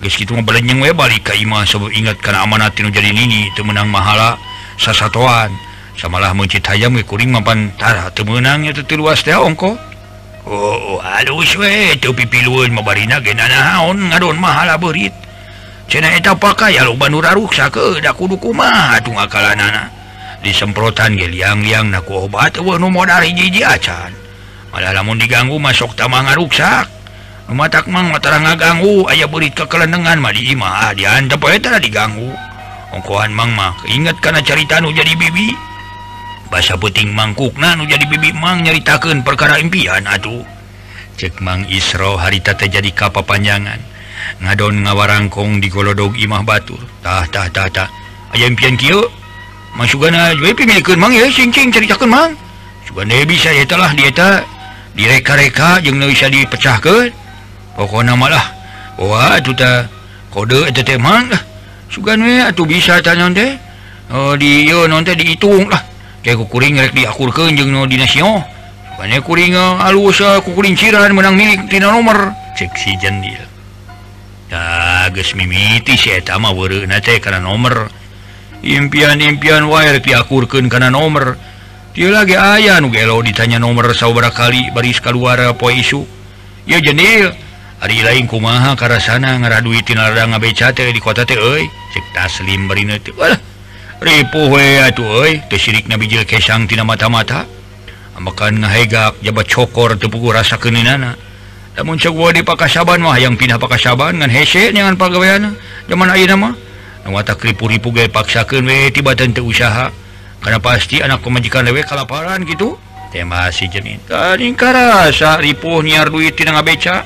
guys 0.02 0.18
gitu 0.18 0.34
membalnyang 0.34 0.82
we 0.82 0.90
balik 0.98 1.30
Kaimah 1.30 1.62
sebab 1.62 1.94
ingat 1.94 2.18
karena 2.26 2.42
amanat 2.42 2.74
tinu 2.74 2.90
jadi 2.90 3.14
ini 3.14 3.54
itu 3.54 3.62
menang 3.62 3.86
mahala 3.86 4.34
sasatuan 4.82 5.54
samalah 5.94 6.34
mencit 6.34 6.66
hayam 6.66 6.98
we 6.98 7.06
kuring 7.06 7.30
mapan 7.30 7.70
tara 7.78 8.10
teu 8.10 8.26
meunang 8.26 8.66
eta 8.66 8.82
teu 8.82 8.98
luas 8.98 9.22
teh 9.22 9.38
ongko. 9.38 9.78
Oh, 10.50 10.98
oh 10.98 11.00
halus 11.06 11.54
we 11.54 11.94
teu 12.02 12.18
pipilueun 12.18 12.74
mabarina 12.74 13.22
ge 13.22 13.38
nanaon 13.38 14.10
ngadon 14.10 14.42
mahala 14.42 14.74
beurit. 14.82 15.14
Cenah 15.86 16.18
eta 16.18 16.34
pakai 16.34 16.82
loba 16.82 17.06
nu 17.06 17.22
raruksakeun 17.22 18.02
da 18.02 18.10
kudu 18.10 18.42
kumaha 18.42 18.98
atuh 18.98 19.14
ngakalanana 19.14 19.86
disemprotan 20.42 21.14
ge 21.14 21.30
liang-liang 21.30 21.94
naku 21.94 22.26
obat 22.26 22.58
eueuh 22.58 22.82
nu 22.82 22.90
modal 22.90 23.22
hiji-hiji 23.22 23.62
acan. 23.62 24.21
pada 24.72 24.96
lamun 24.96 25.20
diganggu 25.20 25.60
masuk 25.60 25.94
tamang 26.00 26.26
ngaruksak. 26.32 26.88
Matak 27.52 27.92
Mang 27.92 28.16
matara 28.16 28.40
ngaganggu 28.40 29.12
ayaah 29.12 29.28
beurit 29.28 29.52
kekelenengan 29.52 30.24
Madimah 30.24 30.88
ah, 30.88 30.92
diantep 30.96 31.44
diganggu. 31.84 32.32
Ongkohan 32.96 33.36
Mangma 33.36 33.76
keinget 33.84 34.16
karena 34.24 34.40
carita 34.40 34.80
nu 34.80 34.96
jadi 34.96 35.12
bibi. 35.20 35.52
Bahasa 36.48 36.80
puting 36.80 37.12
mangkukna 37.12 37.76
nu 37.76 37.84
jadi 37.84 38.08
bibi 38.08 38.32
Mang 38.40 38.64
nyaritakan 38.64 39.28
perkara 39.28 39.60
impian 39.60 40.08
atuh. 40.08 40.48
Cek 41.20 41.44
Mang 41.44 41.68
Isro 41.68 42.16
harita 42.16 42.56
teh 42.56 42.72
jadi 42.72 42.88
panjangan 43.28 43.84
ngadon 44.40 44.88
ngawarangkong 44.88 45.60
di 45.60 45.68
golodog 45.68 46.16
Imah 46.16 46.48
Batur. 46.48 46.80
Tah 47.04 47.28
tah 47.28 47.52
tah 47.52 47.68
tah. 47.68 47.90
Aya 48.32 48.48
impian 48.48 48.80
Kyo 48.80 49.12
masuk 49.76 50.08
ceritakan 51.68 52.08
Mang 52.08 52.32
bisa 53.28 53.52
telah 53.68 53.92
diata 53.92 54.61
direka-reka 54.98 55.84
jeung 55.84 56.02
bisa 56.02 56.28
dipecahkan. 56.28 57.14
Pokok 57.78 58.04
namalah 58.04 58.60
Wah 59.00 59.34
oh, 59.34 59.40
juta 59.42 59.88
kode 60.30 60.70
itu 60.70 60.84
temang 60.84 61.32
sugan 61.88 62.22
tuh 62.54 62.68
bisa 62.68 63.00
tanya 63.00 63.32
teh. 63.34 63.56
Oh, 64.12 64.36
di 64.36 64.68
non 64.68 65.08
dihitung 65.08 65.72
lah. 65.72 65.82
Kayak 66.22 66.44
kukuring 66.46 66.78
rek 66.78 66.94
diakurkeun 66.94 67.58
jeung 67.58 67.72
no 67.74 67.90
dinasio 67.90 68.44
bukannya 69.02 69.26
kuring 69.26 69.58
ah, 69.58 69.90
alus 69.90 70.22
ah, 70.22 70.38
kukuring 70.46 70.78
ciran 70.78 71.10
menang 71.18 71.34
milik 71.34 71.66
tina 71.74 71.90
nomor 71.90 72.38
cek 72.54 72.70
si 72.78 72.94
jendil 73.02 73.42
dia 74.46 75.10
geus 75.10 75.34
mimiti 75.34 75.98
si 75.98 76.14
eta 76.14 76.38
mah 76.38 76.54
karena 76.54 77.42
nomor 77.42 77.90
impian-impian 78.62 79.66
wire 79.66 79.98
diakurkan 80.06 80.70
karena 80.70 80.94
nomor 80.94 81.34
dia 81.92 82.08
lagi 82.08 82.40
aya 82.40 82.80
nu 82.80 82.88
gelo 82.88 83.20
ditanya 83.20 83.60
nomor 83.60 83.92
saudara 83.92 84.32
kali 84.32 84.72
baris 84.72 85.04
keluar 85.04 85.40
poi 85.60 85.84
isu. 85.84 86.08
Ya 86.64 86.80
jenil. 86.80 87.36
Hari 87.82 88.06
lain 88.06 88.30
kumaha 88.30 88.78
karasana 88.78 89.42
ngaraduitin 89.42 89.98
ada 89.98 90.30
ngabeca 90.30 90.70
teh 90.70 90.94
di 90.94 91.02
kota 91.02 91.26
teh 91.26 91.34
euy 91.34 91.66
cek 91.66 92.06
taslim 92.14 92.70
barina 92.70 93.02
teh. 93.02 93.10
Walah 93.18 93.42
ripuh 93.98 94.54
we 94.54 94.78
atuh 94.78 95.26
euy 95.26 95.42
teu 95.50 95.58
nabi 95.90 96.06
jil 96.06 96.22
kesang 96.24 96.70
tina 96.70 96.86
mata-mata. 96.86 97.50
Ambekan 98.14 98.62
ngahegak 98.62 99.18
jabat 99.26 99.50
cokor 99.50 99.98
teu 99.98 100.14
puguh 100.14 100.30
rasa 100.30 100.62
keuninana 100.62 101.18
lamun 101.72 101.96
ceuk 101.96 102.36
di 102.36 102.44
pakasaban 102.44 103.00
mah 103.00 103.16
yang 103.16 103.40
pindah 103.40 103.56
pakasaban 103.56 104.20
ngan 104.20 104.28
hese 104.28 104.76
ngan 104.76 105.00
pagaweana 105.00 105.56
zaman 105.88 106.12
ayeuna 106.12 106.36
mah 106.36 106.54
nu 107.08 107.16
watak 107.16 107.40
ripu-ripu 107.42 107.96
ge 107.96 108.12
paksakeun 108.12 108.68
we 108.68 108.92
tiba 108.94 109.18
teu 109.18 109.28
usaha. 109.42 110.01
karena 110.42 110.58
pasti 110.58 111.00
anakku 111.00 111.30
majikan 111.30 111.64
dewek 111.64 111.86
kalaparan 111.86 112.42
gitu. 112.44 112.76
Tema 113.12 113.52
si 113.52 113.68
jenin 113.68 114.00
tadi 114.08 114.56
rasa 114.56 115.38
ripuh 115.38 115.84
nyiar 115.86 116.10
duit 116.10 116.34
tina 116.34 116.58
ngabeca. 116.58 117.06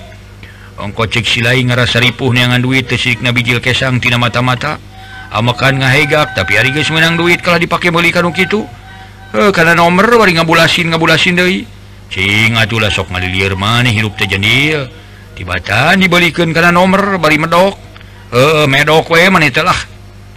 Ongko 0.76 1.08
cek 1.08 1.24
silai 1.24 1.64
ngerasa 1.64 2.04
ripuh 2.04 2.36
niangan 2.36 2.60
duit 2.60 2.88
tesik 2.88 3.24
na 3.24 3.32
bijil 3.32 3.64
kesang 3.64 4.00
tina 4.00 4.20
mata-mata. 4.20 4.76
Ah, 5.32 5.42
Amakan 5.42 5.82
ngahegak 5.82 6.38
tapi 6.38 6.56
hari 6.56 6.72
guys 6.72 6.88
menang 6.94 7.20
duit 7.20 7.42
kalau 7.44 7.60
dipakai 7.60 7.92
meuli 7.92 8.14
kanu 8.14 8.32
gitu 8.32 8.64
eh 9.36 9.52
karena 9.52 9.76
nomor 9.76 10.08
bari 10.16 10.38
ngabulasin 10.38 10.94
ngabulasin 10.94 11.36
deui. 11.36 11.68
Cing 12.08 12.56
atulah 12.56 12.94
sok 12.94 13.12
ngalilir 13.12 13.58
maneh 13.58 13.92
hirup 13.92 14.16
teh 14.16 14.30
jendil. 14.30 14.88
Tibatan 15.36 16.00
dibalikan 16.00 16.54
karena 16.56 16.72
nomor 16.72 17.20
bari 17.20 17.36
medok. 17.42 17.76
Eh, 18.32 18.64
eh 18.64 18.68
medok 18.70 19.12
we 19.12 19.28
maneh 19.28 19.52
teh 19.52 19.66
lah. 19.66 19.95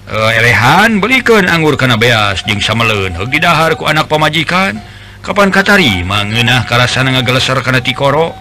elehan 0.09 0.99
belikan 0.99 1.45
anggur 1.45 1.77
karena 1.77 2.01
beas 2.01 2.41
Jing 2.49 2.65
samaleun 2.65 3.13
diharku 3.29 3.85
anak 3.85 4.09
pemajikan 4.09 4.81
Kapan 5.21 5.53
Katari 5.53 6.01
mangenah 6.07 6.65
karasan 6.65 7.13
ngagelesar 7.13 7.61
karena 7.61 7.85
tikoro? 7.85 8.33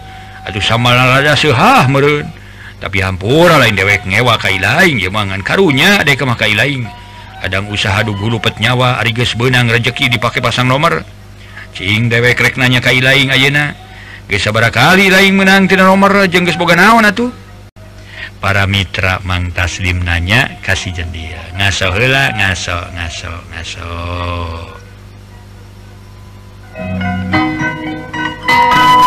Aduh 0.47 0.63
sama 0.63 0.95
lalada 0.95 1.35
sehah 1.35 1.83
merun 1.91 2.23
tapi 2.77 3.01
hampura 3.01 3.57
lain 3.57 3.73
dewek 3.73 4.05
ngewa 4.05 4.37
kai 4.37 4.61
lain 4.61 5.01
jemangan 5.01 5.41
karunya 5.41 5.97
ada 5.99 6.13
kemah 6.13 6.37
kai 6.37 6.53
lain 6.53 6.85
kadang 7.41 7.67
usaha 7.73 8.05
dugu 8.05 8.29
lupet 8.29 8.61
nyawa 8.61 9.01
ariges 9.01 9.33
benang 9.33 9.65
rezeki 9.65 10.13
dipakai 10.13 10.39
pasang 10.45 10.69
nomor 10.69 11.01
Cing 11.77 12.09
dewek 12.09 12.41
reknanya 12.41 12.81
kai 12.81 12.97
lain 12.97 13.29
ayena. 13.29 13.77
Gesa 14.25 14.49
kali 14.49 15.13
lain 15.13 15.37
menang 15.37 15.69
tina 15.69 15.85
nomor 15.85 16.25
jengges 16.25 16.57
boga 16.57 16.73
naon 16.73 17.05
atuh? 17.05 17.29
para 18.37 18.69
Mitra 18.69 19.19
Mang 19.25 19.49
Taslim 19.51 20.05
nanya 20.05 20.61
kasih 20.61 20.93
jendia 20.93 21.41
ngaso 21.57 21.93
hela 21.93 22.33
ngaso 22.37 22.77
ngaso 22.93 23.33
ngaso 23.51 23.89
Thank 26.77 27.41
you. 29.01 29.06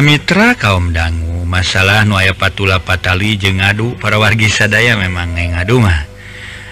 Mitra 0.00 0.54
kaum 0.54 0.94
dangu. 0.94 1.42
Masalah 1.48 2.04
nuaya 2.04 2.36
patula 2.36 2.78
patali 2.78 3.34
je 3.34 3.50
ngadu. 3.54 3.98
Para 3.98 4.20
wargi 4.20 4.46
sadaya 4.46 4.94
memang 4.94 5.34
ngadumah 5.34 6.08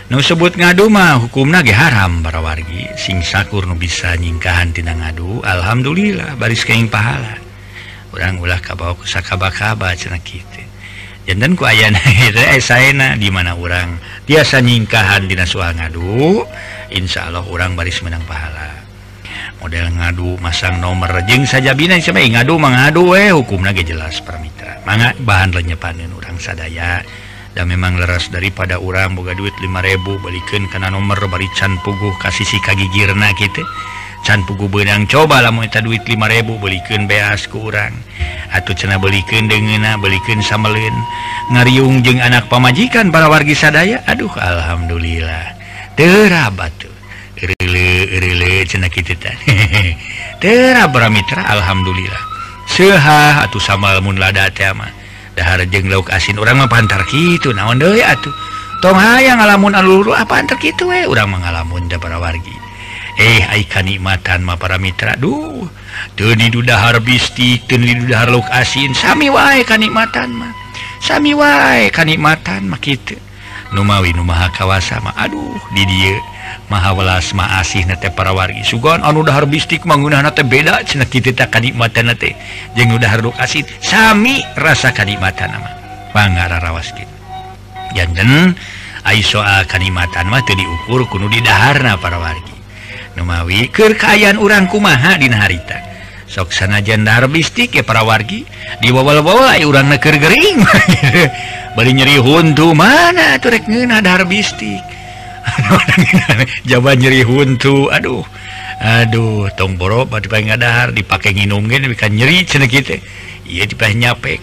Nu 0.06 0.22
sebut 0.22 0.54
ngadumah 0.54 1.18
hukum 1.18 1.50
nage 1.50 1.74
haram 1.74 2.22
para 2.22 2.38
wargi. 2.38 2.86
Sing 2.94 3.26
sakur 3.26 3.66
nu 3.66 3.74
bisa 3.74 4.14
nyingkahantina 4.14 4.94
ngadu 4.94 5.42
Alhamdulillah 5.42 6.38
baris 6.38 6.62
keing 6.62 6.86
pahala. 6.86 7.42
Orang 8.14 8.38
ulah 8.38 8.62
kabawa 8.62 8.94
kusakaba-kaba 8.94 9.98
cena 9.98 10.22
kita 10.22 10.66
jantan 11.26 11.58
ku 11.58 11.66
aya 11.66 11.90
eh, 11.90 12.62
dimana 13.18 13.58
orang 13.58 13.98
biasa 14.30 14.62
nyingkahan 14.62 15.26
Dinas 15.26 15.58
ngadu 15.58 16.46
Insya 16.94 17.26
Allah 17.26 17.42
orang 17.42 17.74
baris 17.74 17.98
menang 18.06 18.22
pahala. 18.30 18.75
model 19.60 19.88
ngadu 19.96 20.36
masang 20.38 20.78
nomor 20.78 21.08
rejeng 21.08 21.48
saja 21.48 21.72
bin 21.72 21.90
ngadu 21.90 22.54
mengadu 22.60 23.16
eh 23.16 23.32
hukum 23.32 23.64
lagi 23.64 23.82
jelas 23.82 24.20
permitra. 24.20 24.82
Banget 24.84 25.18
bahan 25.24 25.56
lenyepanin 25.56 26.12
orang 26.12 26.36
sadaya. 26.38 27.00
Dan 27.56 27.72
memang 27.72 27.96
leras 27.96 28.28
daripada 28.28 28.76
orang 28.76 29.16
boga 29.16 29.32
duit 29.32 29.56
5000 29.64 30.20
balikin 30.20 30.68
karena 30.68 30.92
nomor 30.92 31.16
bari 31.24 31.48
can 31.56 31.80
puguh 31.80 32.12
kasih 32.20 32.44
si 32.44 32.60
kagigirna 32.60 33.32
gitu. 33.40 33.64
Can 34.28 34.44
puguh 34.44 34.68
benang 34.68 35.08
coba 35.08 35.40
lah 35.40 35.48
mau 35.48 35.64
duit 35.64 36.04
5000 36.04 36.44
balikin 36.60 37.08
beas 37.08 37.48
ke 37.48 37.56
orang 37.56 37.96
atau 38.52 38.72
cena 38.76 39.00
belikin 39.00 39.48
dengan 39.48 39.96
belikin 39.96 40.44
samelin. 40.44 40.92
Ngariung 41.52 42.04
jeng 42.04 42.20
anak 42.20 42.50
pamajikan 42.52 43.08
para 43.08 43.32
wargi 43.32 43.56
sadaya. 43.56 44.04
Aduh 44.04 44.32
alhamdulillah. 44.36 45.56
Terabat 45.96 46.72
tuh. 46.76 46.95
Mitra 51.10 51.42
Alhamdulillah. 51.42 52.22
Seha 52.66 53.46
atau 53.46 53.58
samamun 53.58 54.18
lada 54.18 54.50
Dahar 55.36 55.60
jeng 55.68 55.92
lauk 55.92 56.08
asin 56.08 56.40
orang 56.40 56.64
pantar 56.64 57.04
gitu 57.12 57.52
naon 57.52 57.76
de 57.76 58.00
atuh. 58.00 58.32
Tong 58.80 58.96
yang 59.20 59.40
ngalamun 59.40 59.76
aluru 59.76 60.12
apa 60.12 60.36
ah, 60.36 60.40
antar 60.40 60.56
gitu 60.60 60.88
we 60.88 61.04
orang 61.04 61.32
mengalamun 61.32 61.84
da 61.88 62.00
para 62.00 62.16
wargi. 62.16 62.52
Eh 63.20 63.44
ai 63.44 63.64
kanikmatan 63.68 64.44
ma 64.44 64.56
para 64.56 64.80
mitra 64.80 65.16
duh. 65.16 65.68
Teni 66.16 66.48
dudahar 66.48 67.00
bistik 67.04 67.68
teni 67.68 67.96
dudahar 67.96 68.32
lauk 68.32 68.48
asin 68.48 68.96
sami 68.96 69.28
wae 69.28 69.64
kanikmatan 69.64 70.32
mah. 70.32 70.52
Sami 71.04 71.36
wae 71.36 71.92
kanikmatan 71.92 72.68
mah 72.68 72.80
kitu. 72.80 73.16
Numawi 73.76 74.16
numaha 74.16 74.48
kawasa 74.56 75.00
mah 75.04 75.12
aduh 75.20 75.60
di 75.76 75.84
dieu 75.84 76.16
mahawelas 76.68 77.32
ma 77.32 77.60
asih 77.62 77.86
nate 77.86 78.10
parawargi. 78.10 78.66
Sugan 78.66 79.02
anu 79.02 79.22
dahar 79.22 79.46
bistik 79.46 79.86
menggunakan 79.86 80.34
beda 80.46 80.82
kita 80.84 81.46
kadimatan 81.48 82.12
jeng 82.74 82.90
udahduk 82.92 83.34
asin 83.38 83.64
Sami 83.78 84.42
rasa 84.58 84.90
kanikmatan 84.92 85.52
nama 85.52 85.70
pangara 86.10 86.58
rawas 86.62 86.92
kitu 86.92 87.10
janten 87.96 88.56
Ay 89.06 89.22
soal 89.22 89.62
kanikmatan 89.70 90.26
mah 90.26 90.42
diukur 90.42 91.06
kudu 91.06 91.30
di 91.30 91.38
daharna 91.38 91.94
para 91.94 92.18
wargi 92.18 92.56
numawi 93.14 93.70
keur 93.70 93.94
kaayaan 93.94 94.34
urang 94.34 94.66
kumaha 94.66 95.14
Dina 95.14 95.46
harita. 95.46 95.78
Sok 96.26 96.50
sanajan 96.50 97.06
dahar 97.06 97.30
bistik 97.30 97.78
ya 97.78 97.86
parawargi 97.86 98.42
diwawal-bawa 98.82 99.56
urang 99.62 99.86
neker 99.86 100.18
Gering. 100.18 100.58
Bari 101.78 101.92
nyeri 101.94 102.18
huntu 102.18 102.74
mana 102.74 103.38
turek 103.38 103.70
ngena 103.70 104.02
dahar 104.02 104.26
bistik. 104.26 104.82
jaba 106.68 106.94
nyeri 106.98 107.22
huntu. 107.22 107.88
Aduh. 107.90 108.24
Aduh 108.76 109.48
tomboro 109.56 110.04
dahar 110.60 110.92
dipakai 110.92 111.32
nginum 111.32 111.64
nyeri 112.12 112.44
nyapek 113.96 114.36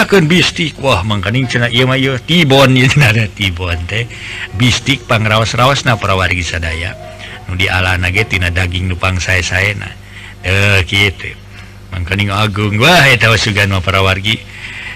akan 0.00 0.24
bistik. 0.32 0.80
Wah 0.80 1.04
makaning 1.04 1.44
tibon 2.24 2.72
tibon 3.36 3.76
teh. 3.84 4.08
Bistik 4.56 5.04
pangrawas-rawas 5.04 5.84
na 5.84 6.00
prawargi 6.00 6.40
sadaya. 6.40 6.96
Nu 7.52 7.60
di 7.60 7.68
ala 7.68 8.00
nagetina 8.00 8.48
daging 8.48 8.88
nupang 8.88 9.20
saya 9.20 9.44
saya 9.44 9.76
nah 9.76 9.92
eh 10.40 10.80
gitu 10.88 11.28
makaning 11.92 12.32
agung. 12.32 12.80
Wah 12.80 13.04
tahu 13.20 13.36
sugan 13.36 13.76
prawargi 13.84 14.40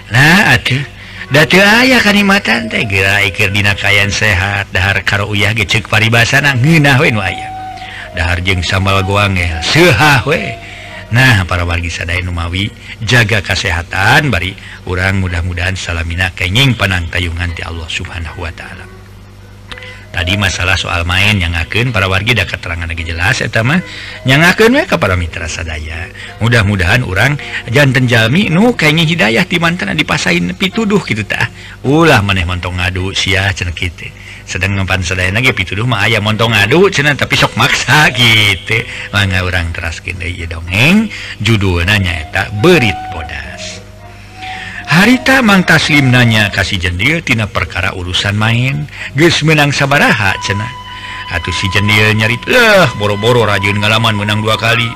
nah 0.09 0.57
aduh 0.57 0.94
datu 1.33 1.57
aya 1.57 1.97
kanimatan 2.01 2.69
teh 2.69 2.85
gera 2.85 3.21
ikir 3.25 3.49
dina 3.49 3.73
kayan 3.73 4.13
sehat 4.13 4.69
dahar 4.69 5.01
karo 5.01 5.29
uyah 5.29 5.53
ge 5.57 5.65
ceuk 5.65 5.89
paribasana 5.89 6.53
ngeunah 6.57 6.97
we 7.01 7.09
nu 7.09 7.21
aya. 7.21 7.49
Dahar 8.13 8.39
jeung 8.45 8.61
sambal 8.61 9.01
goangel 9.01 9.61
seuhah 9.65 10.23
we. 10.29 10.55
Nah 11.13 11.45
para 11.45 11.63
wargi 11.63 11.93
sadaya 11.93 12.21
numawi 12.25 12.69
jaga 13.05 13.41
kesehatan 13.41 14.33
bari. 14.33 14.57
Urang 14.85 15.21
mudah-mudahan 15.21 15.73
salamina 15.77 16.29
kenging 16.33 16.77
panang 16.77 17.05
tayungan 17.09 17.49
ti 17.53 17.61
Allah 17.65 17.89
Subhanahu 17.89 18.41
wa 18.41 18.51
taala. 18.53 18.85
tadi 20.15 20.39
masalah 20.39 20.79
soal 20.79 21.03
main 21.03 21.35
yang 21.35 21.51
akan 21.51 21.91
para 21.91 22.07
wargidah 22.07 22.47
keterangan 22.47 22.87
lagi 22.87 23.03
jelas 23.03 23.43
pertama 23.43 23.83
yang 24.23 24.39
akan 24.39 24.87
kepada 24.87 25.19
Mitra 25.19 25.51
sadaya. 25.51 26.07
Mudah-mudahan 26.39 27.03
orang 27.03 27.35
jantan 27.67 28.07
Jami 28.07 28.47
Nu 28.47 28.71
kayaknya 28.79 29.03
Hidayah 29.03 29.43
di 29.43 29.59
mantan 29.59 29.91
dipasain 29.91 30.55
pituduh 30.55 31.03
gitu 31.03 31.27
tak 31.27 31.51
ulah 31.83 32.23
maneh 32.23 32.47
montong 32.47 32.79
ngadu 32.79 33.11
si 33.11 33.35
sedang 34.45 34.77
ngempan 34.77 35.01
sedaya 35.01 35.33
lagi 35.33 35.51
pituduh 35.51 35.89
mah 35.89 36.05
ayah 36.05 36.21
montong 36.21 36.53
ngadu 36.53 36.87
cina 36.93 37.17
tapi 37.17 37.33
sok 37.33 37.57
maksa 37.57 38.13
gitu 38.13 38.85
mangga 39.11 39.43
orang 39.43 39.75
teraskin 39.75 40.15
dongeng. 40.47 41.11
Judul 41.43 41.83
nanya 41.83 42.23
tak 42.31 42.55
berit 42.63 42.95
bodas. 43.11 43.84
harita 44.95 45.43
Mang 45.43 45.67
Taslim 45.67 46.07
nanya 46.07 46.47
kasih 46.47 46.79
jendiltina 46.79 47.51
perkara 47.51 47.91
urusan 47.91 48.39
main. 48.39 48.87
Guys 49.11 49.43
menang 49.43 49.75
sabaraha 49.75 50.31
cena 50.39 50.67
atau 51.35 51.51
si 51.51 51.67
jendil 51.73 52.15
nyarit 52.15 52.39
lah 52.47 52.87
boro-boro 52.95 53.43
rajin 53.43 53.75
ngalaman 53.75 54.15
menang 54.15 54.39
dua 54.39 54.55
kali. 54.55 54.87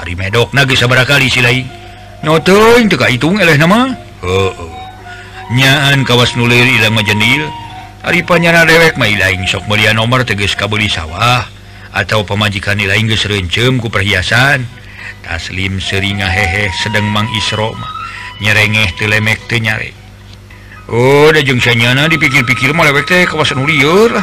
Hari 0.00 0.16
medok 0.16 0.56
nagi 0.56 0.72
sabar 0.72 1.04
kali 1.04 1.28
silai 1.28 1.64
nyoto 2.24 2.80
teka 2.88 3.12
hitung 3.12 3.36
eleh 3.36 3.60
nama? 3.60 3.92
Oh, 4.24 4.52
oh. 4.56 4.72
nyaan 5.52 6.02
kawas 6.08 6.32
nulir 6.34 6.64
ilang 6.64 6.96
jendil 7.04 7.44
hari 8.00 8.24
panyana 8.24 8.64
dewek 8.64 8.96
mai 8.96 9.14
lain 9.20 9.44
sok 9.44 9.68
mulia 9.68 9.92
nomor 9.92 10.24
teges 10.24 10.56
kabuli 10.56 10.88
sawah. 10.88 11.44
Atau 11.96 12.28
pemajikan 12.28 12.76
nilai 12.76 13.00
geus 13.08 13.24
rencem 13.24 13.80
ku 13.80 13.88
perhiasan. 13.88 14.68
Taslim 15.24 15.80
seringa 15.80 16.28
hehe 16.28 16.68
sedang 16.84 17.08
Mang 17.08 17.24
Isro 17.32 17.72
mah. 17.72 17.95
nyerengeh 18.40 18.92
telemek 18.98 19.44
nyari. 19.48 19.92
Oh, 20.86 21.34
Udah 21.34 21.42
jengnyana 21.42 22.06
dipikir-pikir 22.06 22.70
melewek 22.70 23.10
teh 23.10 23.26
kawasan 23.26 23.66
liur 23.66 24.14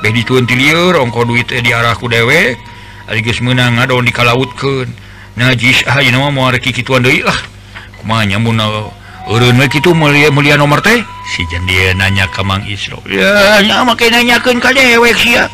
Bedi 0.00 0.24
liur 0.24 0.96
ongko 0.96 1.28
duit 1.28 1.48
eh, 1.52 1.60
di 1.60 1.72
arahku 1.76 2.08
dewek. 2.08 2.56
Aligus 3.08 3.44
menang 3.44 3.76
di 3.76 4.12
dikalautkan 4.12 4.88
najis 5.36 5.84
ah, 5.84 6.00
you 6.00 6.12
know, 6.12 6.24
muarkituan 6.32 7.04
lah. 7.04 7.36
Kumanya 8.00 8.40
munal 8.40 8.92
Urun 9.28 9.60
itu 9.60 9.92
mulia 9.92 10.32
mulia 10.32 10.56
nomor 10.56 10.80
teh? 10.80 11.04
Si 11.36 11.44
jan 11.52 11.68
nanya 12.00 12.24
ke 12.32 12.40
Mang 12.40 12.64
Isro. 12.64 12.98
Ya, 13.04 13.60
nya 13.60 13.84
make 13.84 14.08
nanyakeun 14.08 14.58
ka 14.58 14.72
dewek 14.72 15.14
sia. 15.20 15.46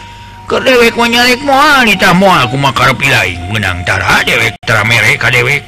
Ke 0.46 0.62
dewek 0.62 0.94
mah 0.94 1.10
nyalek 1.10 1.42
moal 1.42 1.82
ditah 1.82 2.14
moal. 2.14 2.46
Kumaha 2.46 2.72
karep 2.72 3.02
ilaing 3.02 3.50
meunang 3.50 3.82
tara 3.82 4.22
dewek 4.22 4.54
tara 4.62 4.86
mere 4.86 5.18
ka 5.18 5.28
dewek. 5.34 5.60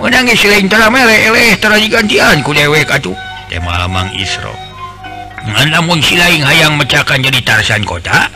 menangis 0.00 0.44
gantianku 1.88 2.44
ku 2.44 2.50
dewek 2.52 2.88
atuh 2.88 3.16
temamang 3.48 4.12
Isro. 4.16 4.52
Namun 5.46 6.02
silain 6.02 6.42
hayang 6.42 6.74
mecakan 6.74 7.22
jadi 7.22 7.38
tarsan 7.40 7.86
kota 7.86 8.26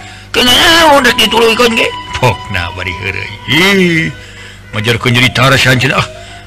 majarkan 4.71 5.11
jadi 5.11 5.29
tarsan 5.35 5.77
ah 5.91 6.07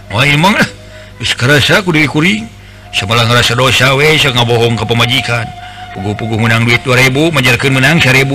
wah 0.09 0.23
emang 0.23 0.55
lah 0.55 0.69
kerasa 1.19 1.83
aku 1.83 1.91
diri 1.91 2.07
kuring 2.07 2.47
sebelah 2.95 3.27
ngerasa 3.27 3.59
dosa 3.59 3.91
we 3.93 4.15
ngabohong 4.17 4.79
ke 4.79 4.85
pemajikan. 4.87 5.45
Pugu-pugu 5.93 6.41
menang 6.41 6.65
duit 6.65 6.81
2000 6.81 7.13
Menjarkan 7.13 7.69
menang 7.69 8.01
1000 8.01 8.25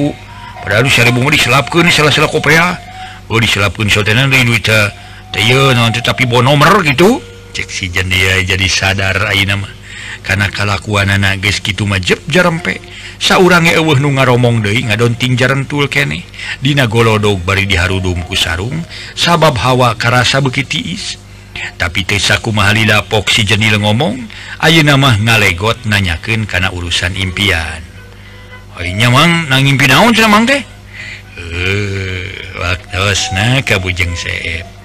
padahal 0.63 0.87
1000 0.87 1.11
mau 1.11 1.27
diselapkan 1.27 1.91
salah-salah 1.91 2.31
kopea 2.31 2.79
oh 3.27 3.39
diselapkan 3.43 3.91
sotenan 3.91 4.31
dari 4.31 4.47
duit 4.47 4.63
ah. 4.71 4.95
tapi 6.03 6.25
bon 6.25 6.43
nomor 6.45 6.83
gitu. 6.83 7.21
Si 7.55 7.91
dia 7.91 8.39
jadi 8.47 8.69
sadar 8.71 9.19
nama. 9.47 9.69
Karena 10.23 10.51
kalakuan 10.51 11.11
anak 11.11 11.43
guys 11.43 11.59
gitu 11.59 11.87
majeb 11.87 12.23
jarempe. 12.31 12.79
Saurang 13.19 13.67
eueuh 13.67 13.99
nu 13.99 14.15
ngaromong 14.15 14.63
deui 14.63 14.87
ngadonting 14.87 15.35
jarentul 15.35 15.91
keneh 15.91 16.23
dina 16.63 16.87
golodog 16.87 17.43
bari 17.43 17.67
diharudumku 17.67 18.39
sarung. 18.39 18.79
Sabab 19.19 19.59
hawa 19.59 19.99
karasa 19.99 20.39
beuki 20.39 20.63
tiis. 20.63 21.19
Tapi 21.75 22.07
tesaku 22.07 22.55
mahalila 22.55 23.03
pok 23.03 23.35
si 23.35 23.43
jenil 23.43 23.83
ngomong 23.83 24.15
ayeuna 24.63 24.95
mah 24.95 25.19
ngalegot 25.19 25.83
nanyakeun 25.91 26.47
kana 26.47 26.71
urusan 26.71 27.19
impian. 27.19 27.83
Hainya 28.79 29.11
mang 29.11 29.51
nang 29.51 29.67
impi 29.67 29.91
naon 29.91 30.15
cenah 30.15 30.31
mang 30.31 30.47
teh? 30.47 30.63
Eh, 31.35 32.31
waktu 32.63 33.35
na 33.35 33.59
kabujeng 33.67 34.15
seep. 34.15 34.78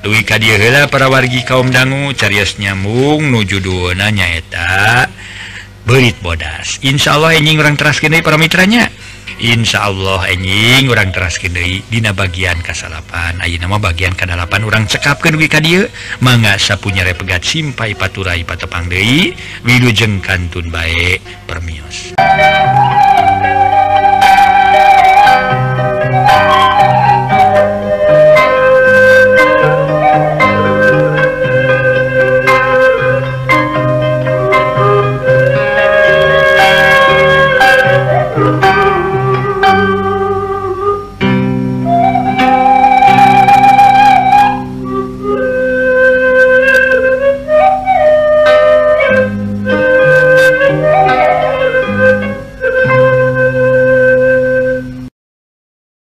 Dwi 0.00 0.24
ka 0.24 0.40
diala 0.40 0.88
para 0.88 1.12
wargi 1.12 1.44
kaum 1.44 1.68
dangu 1.68 2.16
carias 2.16 2.56
nyambung 2.56 3.28
nujuduna 3.28 4.08
nyaeta 4.08 5.04
berit 5.84 6.16
bodas. 6.24 6.80
Insya 6.80 7.20
Allah 7.20 7.36
enjing 7.36 7.60
orang 7.60 7.76
teraskenai 7.76 8.24
para 8.24 8.40
mitranya. 8.40 8.88
Insya 9.44 9.92
Allah 9.92 10.24
enjing 10.32 10.88
orang 10.88 11.12
teraskenai 11.12 11.84
Dina 11.92 12.16
bagian 12.16 12.64
kasalapan. 12.64 13.44
Ayo 13.44 13.60
nama 13.60 13.76
bagian 13.76 14.16
kedalapan 14.16 14.64
orang 14.64 14.88
cekapkan 14.88 15.36
Dwi 15.36 15.52
ka 15.52 15.60
dia. 15.60 15.84
Mangga 16.24 16.56
sapunya 16.56 17.04
repegat 17.04 17.44
simpai 17.44 17.92
paturai 17.92 18.40
patepang 18.40 18.88
Dei 18.88 19.36
Wilu 19.68 19.92
jeng 19.92 20.24
kantun 20.24 20.72
baik 20.72 21.20
permios. 21.44 22.16